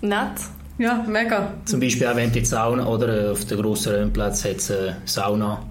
Nett. 0.00 0.40
Ja, 0.80 1.04
mega. 1.06 1.52
Zum 1.66 1.78
Beispiel 1.78 2.06
auch 2.06 2.16
wenn 2.16 2.32
die 2.32 2.42
Sauna 2.42 2.86
oder 2.86 3.26
äh, 3.26 3.30
auf 3.30 3.44
den 3.44 3.60
grossen 3.60 3.92
Rennplatz 3.92 4.44
hat 4.46 4.56
es 4.56 4.70
äh, 4.70 4.92
Sauna. 5.04 5.62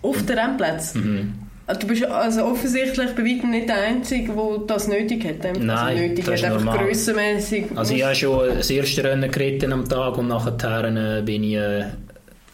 Auf 0.00 0.24
den 0.24 0.38
Rennplatz? 0.38 0.94
Mhm. 0.94 1.34
Also 1.66 1.80
Du 1.82 1.86
bist 1.88 2.04
also 2.04 2.44
offensichtlich 2.44 3.10
bei 3.14 3.24
weitem 3.24 3.50
nicht 3.50 3.68
der 3.68 3.82
Einzige, 3.82 4.32
der 4.32 4.58
das 4.66 4.88
nötig 4.88 5.22
hat. 5.24 5.44
Also 5.44 5.60
Nein, 5.60 5.96
nötig 5.98 6.24
das 6.24 6.34
ist 6.36 6.46
hat, 6.46 6.52
einfach 6.52 6.64
normal. 6.64 6.86
grössenmässig. 6.86 7.66
Also 7.74 7.94
ich 7.94 8.04
habe 8.04 8.14
schon 8.14 8.48
das 8.56 8.70
erste 8.70 9.04
Rennen 9.04 9.30
geritten 9.30 9.72
am 9.72 9.86
Tag 9.86 10.16
und 10.16 10.28
nachher 10.28 11.18
äh, 11.18 11.22
bin 11.22 11.44
ich 11.44 11.56
äh, 11.56 11.84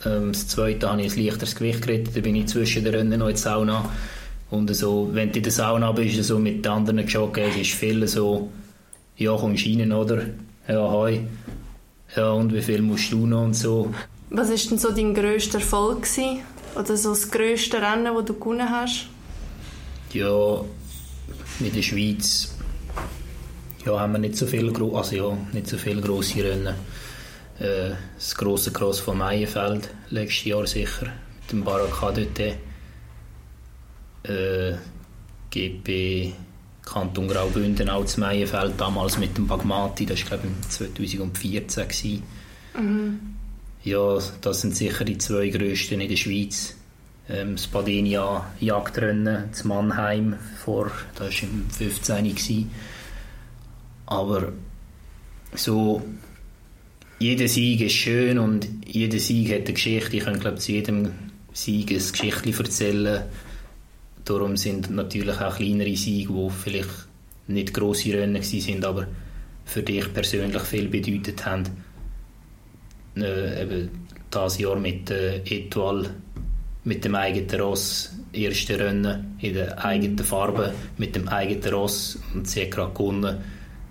ähm, 0.04 0.32
das 0.32 0.48
zweite 0.48 0.90
habe 0.90 1.00
ich 1.02 1.16
ein 1.16 1.24
leichteres 1.24 1.54
Gewicht 1.54 1.82
geritten, 1.82 2.10
dann 2.12 2.22
bin 2.24 2.34
ich 2.34 2.46
zwischen 2.46 2.82
den 2.82 2.92
Rennen 2.94 3.20
noch 3.20 3.28
in 3.28 3.34
die 3.34 3.40
Sauna 3.40 3.88
und 4.50 4.74
so, 4.74 5.10
wenn 5.12 5.30
du 5.30 5.38
in 5.38 5.44
der 5.44 5.52
Sauna 5.52 5.92
bist, 5.92 6.22
so 6.24 6.38
mit 6.38 6.64
den 6.64 6.72
anderen 6.72 7.06
joggen, 7.06 7.44
es 7.48 7.56
ist 7.56 7.70
viel 7.70 8.06
so, 8.08 8.50
ja 9.16 9.36
kommst 9.36 9.64
rein, 9.64 9.92
oder? 9.92 10.22
Ja, 10.68 10.90
hoi. 10.90 11.26
Ja, 12.16 12.30
und 12.32 12.52
wie 12.52 12.62
viel 12.62 12.82
musst 12.82 13.10
du 13.12 13.26
noch 13.26 13.42
und 13.44 13.54
so. 13.54 13.92
Was 14.30 14.48
war 14.50 14.56
denn 14.56 14.78
so 14.78 14.92
dein 14.92 15.14
grösster 15.14 15.58
Erfolg? 15.58 16.02
Gewesen? 16.02 16.40
Oder 16.74 16.96
so 16.96 17.10
das 17.10 17.30
grösste 17.30 17.80
Rennen, 17.82 18.14
das 18.14 18.24
du 18.24 18.34
gewonnen 18.34 18.68
hast? 18.70 19.06
Ja, 20.12 20.60
in 21.60 21.72
der 21.74 21.82
Schweiz 21.82 22.54
ja, 23.84 23.98
haben 23.98 24.12
wir 24.12 24.18
nicht 24.18 24.36
so 24.36 24.46
viele, 24.46 24.72
gro- 24.72 24.96
also 24.96 25.16
ja, 25.16 25.36
nicht 25.52 25.66
so 25.68 25.76
viele 25.76 26.00
grosse 26.00 26.44
Rennen. 26.44 26.74
Äh, 27.58 27.90
das 28.14 28.34
grosse 28.34 28.72
Cross 28.72 29.00
von 29.00 29.18
Meienfeld 29.18 29.90
letztes 30.10 30.44
Jahr 30.44 30.66
sicher 30.66 31.06
mit 31.06 31.52
dem 31.52 31.64
Baraka 31.64 32.12
dort. 32.12 32.38
Äh, 34.24 34.76
GP 35.50 36.32
Kanton 36.92 37.28
Graubünden 37.28 37.88
auch 37.88 38.04
zu 38.04 38.20
Meienfeld 38.20 38.74
damals 38.76 39.18
mit 39.18 39.36
dem 39.36 39.46
Bagmati, 39.46 40.04
das 40.04 40.30
war 40.30 40.38
glaube 40.38 40.54
ich 40.60 40.70
2014. 40.70 41.88
Gewesen. 41.88 42.22
Ja, 43.84 44.18
das 44.40 44.60
sind 44.60 44.76
sicher 44.76 45.04
die 45.04 45.18
zwei 45.18 45.48
grössten 45.48 46.00
in 46.00 46.08
der 46.08 46.16
Schweiz. 46.16 46.76
Ähm, 47.28 47.56
das 47.56 47.66
Badenia 47.66 48.46
Jagdrennen 48.60 49.52
zu 49.52 49.68
Mannheim 49.68 50.36
vor, 50.64 50.90
das 51.14 51.42
war 51.42 51.48
im 51.48 51.70
15. 51.70 52.24
Gewesen. 52.24 52.70
Aber 54.06 54.52
so 55.54 56.02
jeder 57.18 57.48
Sieg 57.48 57.80
ist 57.80 57.92
schön 57.92 58.38
und 58.38 58.68
jeder 58.84 59.18
Sieg 59.18 59.50
hat 59.52 59.64
eine 59.64 59.72
Geschichte. 59.74 60.16
Ich 60.16 60.24
kann 60.24 60.40
glaube 60.40 60.58
zu 60.58 60.72
jedem 60.72 61.12
Sieg 61.52 61.90
ein 61.90 61.98
Geschichtchen 61.98 62.52
erzählen. 62.52 63.22
Darum 64.24 64.56
sind 64.56 64.90
natürlich 64.90 65.40
auch 65.40 65.56
kleinere 65.56 65.96
Siege, 65.96 66.32
die 66.32 66.50
vielleicht 66.50 67.08
nicht 67.48 67.74
grosse 67.74 68.14
Rennen 68.14 68.42
sind, 68.42 68.84
aber 68.84 69.06
für 69.64 69.82
dich 69.82 70.12
persönlich 70.12 70.62
viel 70.62 70.88
bedeutet 70.88 71.44
haben. 71.44 71.64
Äh, 73.16 73.62
eben 73.62 73.90
das 74.30 74.58
Jahr 74.58 74.78
mit 74.78 75.10
äh, 75.10 75.38
Etoile, 75.44 76.10
mit 76.84 77.04
dem 77.04 77.14
eigenen 77.14 77.60
Ross, 77.60 78.12
erste 78.32 78.78
Rennen 78.78 79.36
in 79.40 79.54
der 79.54 79.84
eigenen 79.84 80.18
Farbe, 80.18 80.72
mit 80.98 81.14
dem 81.14 81.28
eigenen 81.28 81.74
Ross 81.74 82.18
und 82.34 82.48
sie 82.48 82.62
hat 82.62 82.70
gerade 82.70 82.92
gewonnen. 82.92 83.38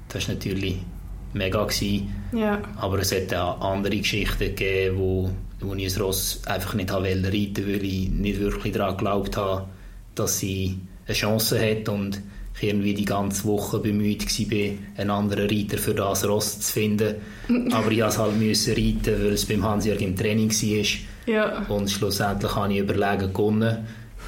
Das 0.10 0.28
war 0.28 0.36
natürlich 0.36 0.78
mega. 1.34 1.63
Gewesen. 1.63 2.13
Ja. 2.34 2.62
Aber 2.78 3.00
es 3.00 3.13
hat 3.13 3.34
auch 3.34 3.62
andere 3.62 3.98
Geschichten 3.98 4.39
gegeben, 4.39 4.98
wo, 4.98 5.30
wo 5.62 5.76
ich 5.76 5.86
das 5.86 6.00
Ross 6.02 6.41
einfach 6.46 6.74
nicht 6.74 6.91
reiten 6.91 7.24
wollte, 7.24 7.67
weil 7.67 7.84
ich 7.84 8.10
nicht 8.10 8.39
wirklich 8.39 8.74
daran 8.74 8.98
geglaubt 8.98 9.38
habe, 9.38 9.67
dass 10.15 10.39
sie 10.39 10.78
eine 11.08 11.15
Chance 11.15 11.60
hat 11.60 11.89
und 11.89 12.21
ich 12.62 12.67
irgendwie 12.67 12.93
die 12.93 13.06
ganze 13.06 13.45
Woche 13.45 13.80
bemüht 13.80 14.26
war, 14.28 14.78
einen 14.97 15.10
anderen 15.10 15.50
Reiter 15.50 15.78
für 15.78 15.95
das 15.95 16.28
Ross 16.28 16.60
zu 16.60 16.74
finden. 16.74 17.15
Aber 17.71 17.91
ich 17.91 18.00
musste 18.00 18.21
halt 18.21 18.38
müssen 18.38 18.74
reiten, 18.74 19.24
weil 19.24 19.34
es 19.34 19.45
beim 19.45 19.63
Hansjörg 19.63 20.02
im 20.02 20.15
Training 20.15 20.52
war. 20.52 21.34
Ja. 21.34 21.65
Und 21.67 21.89
schlussendlich 21.89 22.56
habe 22.56 22.74
ich 22.74 22.80
überlegen 22.80 23.34
gewonnen. 23.34 23.78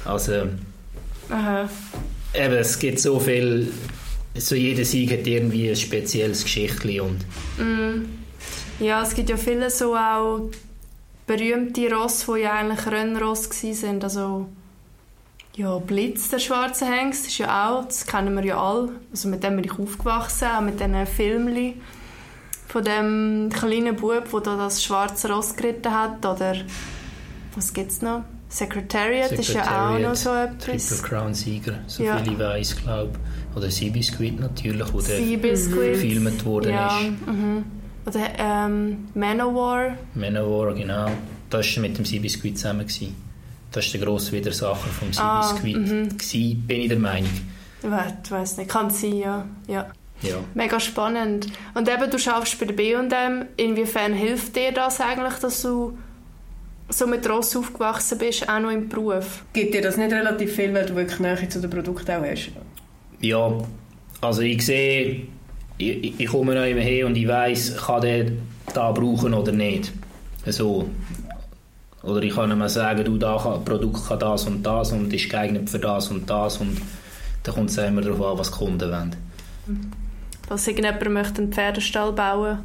Also 0.04 0.32
Aha. 1.30 1.68
eben, 2.34 2.54
es 2.54 2.78
gibt 2.78 3.00
so 3.00 3.18
viel, 3.20 3.72
so 4.36 4.54
jeder 4.54 4.84
Sieg 4.84 5.12
hat 5.12 5.26
irgendwie 5.26 5.70
ein 5.70 5.76
spezielles 5.76 6.44
Geschichtchen 6.44 7.00
und 7.00 7.24
Ja, 8.80 9.02
es 9.02 9.14
gibt 9.14 9.30
ja 9.30 9.36
viele 9.36 9.70
so 9.70 9.94
auch 9.94 10.50
berühmte 11.26 11.90
Ross, 11.92 12.26
die 12.26 12.42
ja 12.42 12.54
eigentlich 12.54 12.86
Rennross 12.86 13.48
waren. 13.48 14.02
Also, 14.02 14.46
ja, 15.56 15.78
Blitz, 15.78 16.28
der 16.30 16.38
schwarze 16.40 16.86
Hengst, 16.86 17.26
ist 17.26 17.38
ja 17.38 17.68
auch, 17.70 17.84
das 17.84 18.06
kennen 18.06 18.34
wir 18.34 18.44
ja 18.44 18.60
alle. 18.60 18.90
Also 19.10 19.28
mit 19.28 19.42
dem 19.42 19.56
bin 19.56 19.64
ich 19.64 19.78
aufgewachsen, 19.78 20.48
auch 20.48 20.60
mit 20.60 20.80
diesen 20.80 21.06
Filmchen 21.06 21.74
von 22.68 22.82
dem 22.84 23.50
kleinen 23.52 23.94
Bub, 23.96 24.30
der 24.30 24.40
da 24.40 24.56
das 24.56 24.82
schwarze 24.82 25.30
Ross 25.32 25.54
geritten 25.54 25.92
hat. 25.92 26.24
Oder, 26.26 26.56
was 27.54 27.72
gibt 27.72 27.90
es 27.92 28.02
noch? 28.02 28.24
Secretariat, 28.48 29.32
ist 29.32 29.52
ja 29.52 29.94
auch 29.94 29.98
noch 29.98 30.14
so 30.14 30.30
Triple 30.30 30.74
etwas. 30.74 31.02
Crown 31.02 31.34
Sieger, 31.34 31.80
so 31.88 32.04
Ja. 32.04 32.18
viel 32.18 32.32
ich 32.34 32.38
weiß, 32.38 32.76
glaube 32.82 33.12
Oder 33.56 33.68
Seabiscuit 33.70 34.38
natürlich, 34.38 34.92
wo 34.92 35.00
der 35.00 35.18
gefilmt 35.20 36.44
worden 36.44 36.70
Ja, 36.72 36.98
ist. 36.98 37.26
mhm. 37.26 37.64
Oder 38.06 38.20
ähm, 38.38 39.08
Manowar. 39.14 39.96
Manowar, 40.14 40.74
genau. 40.74 41.10
Das 41.50 41.74
war 41.76 41.82
mit 41.82 41.96
dem 41.98 42.04
Seabiscuit 42.04 42.56
zusammen. 42.58 42.80
Gewesen. 42.86 43.16
Das 43.74 43.84
war 43.92 43.98
der 43.98 44.06
grosse 44.06 44.32
Widersacher 44.32 44.76
vom 44.88 45.08
Ah, 45.16 45.42
Seabiscuit. 45.42 45.76
mhm. 45.76 46.08
Gewesen, 46.16 46.64
bin 46.66 46.80
ich 46.82 46.88
der 46.88 46.98
Meinung. 46.98 47.30
Ich 47.82 47.90
we- 47.90 48.30
weiß 48.30 48.56
nicht, 48.58 48.70
kann 48.70 48.88
sein, 48.90 49.16
ja. 49.18 49.44
ja. 49.68 49.86
Ja. 50.22 50.36
Mega 50.54 50.78
spannend. 50.80 51.48
Und 51.74 51.88
eben, 51.88 52.10
du 52.10 52.18
schaffst 52.18 52.58
bei 52.58 52.64
der 52.66 52.74
B&M. 52.74 53.44
Inwiefern 53.58 54.14
hilft 54.14 54.56
dir 54.56 54.72
das 54.72 55.00
eigentlich, 55.00 55.34
dass 55.34 55.60
du 55.60 55.98
so 56.88 57.06
mit 57.06 57.28
Ross 57.28 57.54
aufgewachsen 57.56 58.16
bist, 58.18 58.48
auch 58.48 58.60
noch 58.60 58.70
im 58.70 58.88
Beruf? 58.88 59.44
Gibt 59.52 59.74
dir 59.74 59.82
das 59.82 59.96
nicht 59.96 60.12
relativ 60.12 60.54
viel, 60.54 60.72
weil 60.72 60.86
du 60.86 60.94
wirklich 60.94 61.18
Nähe 61.18 61.48
zu 61.48 61.60
den 61.60 61.68
Produkten 61.70 62.10
auch 62.12 62.24
hast? 62.24 62.50
ja, 63.20 63.58
also 64.20 64.42
ich 64.42 64.64
sehe, 64.64 65.26
ich, 65.78 66.20
ich 66.20 66.26
komme 66.26 66.54
noch 66.54 66.64
immer 66.64 66.80
her 66.80 67.06
und 67.06 67.16
ich 67.16 67.26
weiss, 67.28 67.76
kann 67.76 68.00
der 68.02 68.26
da 68.72 68.92
brauchen 68.92 69.34
oder 69.34 69.52
nicht. 69.52 69.92
So. 70.46 70.88
Oder 72.04 72.22
ich 72.22 72.34
kann 72.34 72.50
ihm 72.50 72.68
sagen, 72.68 73.04
du, 73.04 73.16
da 73.16 73.38
kann, 73.42 73.64
Produkt 73.64 74.06
kann 74.06 74.18
das 74.18 74.44
und 74.44 74.62
das 74.62 74.92
und 74.92 75.12
ist 75.12 75.28
geeignet 75.28 75.70
für 75.70 75.78
das 75.78 76.08
und 76.08 76.28
das 76.28 76.58
und 76.58 76.80
dann 77.42 77.54
kommt 77.54 77.70
es 77.70 77.78
immer 77.78 78.02
darauf 78.02 78.32
an, 78.32 78.38
was 78.38 78.50
die 78.50 78.58
Kunden 78.58 78.90
wollen. 78.90 79.16
Falls 80.46 80.66
irgendjemand 80.66 81.10
möchte 81.10 81.42
einen 81.42 81.52
Pferdestall 81.52 82.12
bauen 82.12 82.58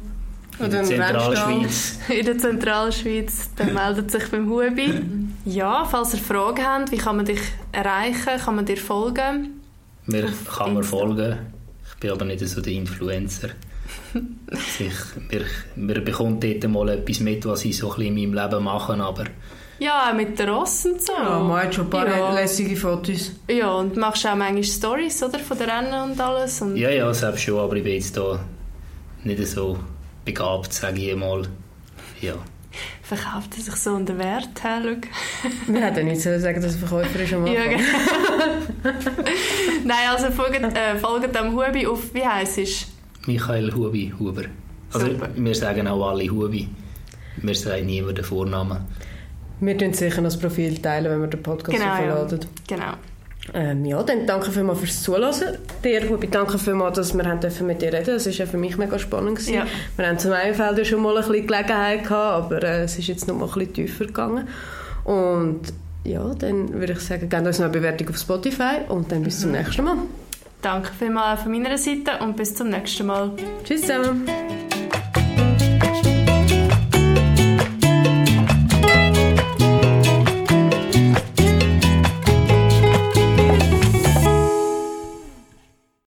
In 0.58 0.66
Oder 0.66 0.68
der 0.68 0.78
einen 0.80 0.88
Zentralschweiz. 0.88 1.98
in 2.08 2.26
der 2.26 2.38
Zentralschweiz, 2.38 3.50
dann 3.56 3.74
meldet 3.74 4.10
sich 4.10 4.28
beim 4.30 4.48
Hubi. 4.48 5.02
Ja, 5.46 5.84
falls 5.84 6.12
ihr 6.14 6.20
Fragen 6.20 6.64
habt, 6.64 6.92
wie 6.92 6.98
kann 6.98 7.16
man 7.16 7.24
dich 7.24 7.40
erreichen? 7.72 8.38
Kann 8.44 8.56
man 8.56 8.66
dir 8.66 8.76
folgen? 8.76 9.60
Mir 10.06 10.28
kann 10.54 10.74
man 10.74 10.84
folgen. 10.84 11.38
Ich 11.88 11.96
bin 11.98 12.10
aber 12.10 12.24
nicht 12.26 12.46
so 12.46 12.60
der 12.60 12.72
Influencer. 12.72 13.50
Ich, 14.78 14.92
mir, 15.30 15.44
mir 15.76 16.00
bekommt 16.00 16.42
dort 16.42 16.68
mal 16.68 16.88
etwas 16.88 17.20
mit, 17.20 17.46
was 17.46 17.64
ich 17.64 17.78
so 17.78 17.90
ein 17.92 17.96
bisschen 17.98 18.16
in 18.18 18.32
meinem 18.32 18.44
Leben 18.50 18.64
mache, 18.64 18.94
aber 18.94 19.24
Ja, 19.78 20.12
mit 20.14 20.38
den 20.38 20.48
Ross 20.48 20.84
und 20.86 21.00
so. 21.00 21.12
Ja, 21.12 21.38
man 21.38 21.62
hat 21.62 21.74
schon 21.74 21.84
ein 21.86 21.90
paar 21.90 22.08
Ja. 22.08 22.34
lässige 22.34 22.76
Fotos. 22.76 23.32
Ja, 23.48 23.70
und 23.72 23.96
machst 23.96 24.26
auch 24.26 24.34
manchmal 24.34 24.64
Stories 24.64 25.22
oder, 25.22 25.38
von 25.38 25.56
den 25.56 25.70
Rennen 25.70 26.10
und 26.10 26.20
alles. 26.20 26.60
Und 26.60 26.76
ja, 26.76 26.90
ja, 26.90 27.12
selbst 27.14 27.42
schon, 27.44 27.58
aber 27.60 27.76
ich 27.76 27.84
bin 27.84 27.94
jetzt 27.94 28.16
da 28.16 28.40
nicht 29.24 29.46
so 29.46 29.78
begabt, 30.24 30.72
sage 30.72 31.00
ich 31.00 31.16
mal. 31.16 31.42
Ja. 32.20 32.34
verkauft 33.02 33.50
er 33.56 33.62
sich 33.62 33.76
so 33.76 33.90
unter 33.92 34.16
Wert. 34.18 34.48
hä, 34.62 34.80
schau. 34.82 35.48
Wir 35.72 35.80
hätten 35.82 36.06
nicht 36.06 36.20
sollen 36.20 36.40
sagen, 36.40 36.60
dass 36.60 36.74
er 36.74 36.86
Verkäufer 36.86 37.20
ist 37.20 37.32
am 37.32 37.46
Ja, 37.46 37.64
genau. 37.64 37.82
Nein, 39.84 40.08
also 40.10 40.30
folgt, 40.30 40.60
äh, 40.60 40.96
folgt 40.98 41.34
dem 41.34 41.52
Hubi 41.52 41.86
auf, 41.86 42.12
wie 42.14 42.24
heisst 42.26 42.58
es? 42.58 42.86
Michael 43.26 43.72
Hubi, 43.74 44.12
Huber. 44.18 44.42
Also 44.92 45.06
Super. 45.06 45.28
wir 45.34 45.54
sagen 45.54 45.86
auch 45.88 46.10
alle 46.10 46.28
Hubi. 46.30 46.68
Wir 47.36 47.54
sagen 47.54 47.86
niemand 47.86 48.18
den 48.18 48.24
Vornamen. 48.24 48.78
Wir 49.60 49.76
tun 49.76 49.92
sicher 49.92 50.22
das 50.22 50.38
Profil 50.38 50.78
teilen, 50.78 51.10
wenn 51.12 51.20
wir 51.20 51.28
den 51.28 51.42
Podcast 51.42 51.76
Genau, 51.76 51.86
ja. 51.90 51.96
verladen. 51.96 52.40
Genau. 52.66 52.92
Ähm, 53.54 53.84
ja, 53.84 54.02
dann 54.02 54.26
danke 54.26 54.50
vielmals 54.50 54.80
fürs 54.80 55.02
Zuhören. 55.02 55.32
Dir, 55.84 56.08
Hubi, 56.08 56.28
danke 56.28 56.58
vielmals, 56.58 56.96
dass 56.96 57.14
wir 57.14 57.24
haben 57.24 57.40
dürfen 57.40 57.66
mit 57.66 57.82
dir 57.82 57.92
reden 57.92 58.06
Das 58.14 58.26
war 58.26 58.32
ja 58.32 58.46
für 58.46 58.58
mich 58.58 58.76
mega 58.78 58.98
spannend. 58.98 59.36
Gewesen. 59.38 59.54
Ja. 59.54 59.66
Wir 59.96 60.06
haben 60.08 60.18
zum 60.18 60.32
Einfeld 60.32 60.78
ja 60.78 60.84
schon 60.84 61.02
mal 61.02 61.16
ein 61.16 61.24
bisschen 61.26 61.46
Gelegenheit 61.46 62.04
gehabt, 62.04 62.52
aber 62.52 62.62
äh, 62.62 62.82
es 62.84 62.98
ist 62.98 63.06
jetzt 63.08 63.28
noch 63.28 63.36
mal 63.36 63.46
ein 63.46 63.52
bisschen 63.54 63.72
tiefer 63.74 64.06
gegangen. 64.06 64.48
Und 65.04 65.60
ja, 66.04 66.32
dann 66.38 66.72
würde 66.74 66.92
ich 66.94 67.00
sagen, 67.00 67.28
gebt 67.28 67.46
uns 67.46 67.58
noch 67.58 67.66
eine 67.66 67.72
Bewertung 67.72 68.08
auf 68.08 68.18
Spotify 68.18 68.78
und 68.88 69.10
dann 69.12 69.22
bis 69.22 69.40
zum 69.40 69.52
nächsten 69.52 69.84
Mal. 69.84 69.96
Danke 70.62 70.92
vielmals 70.92 71.42
von 71.42 71.52
meiner 71.52 71.78
Seite 71.78 72.18
und 72.20 72.36
bis 72.36 72.54
zum 72.54 72.68
nächsten 72.68 73.06
Mal. 73.06 73.32
Tschüss 73.64 73.82
zusammen. 73.82 74.26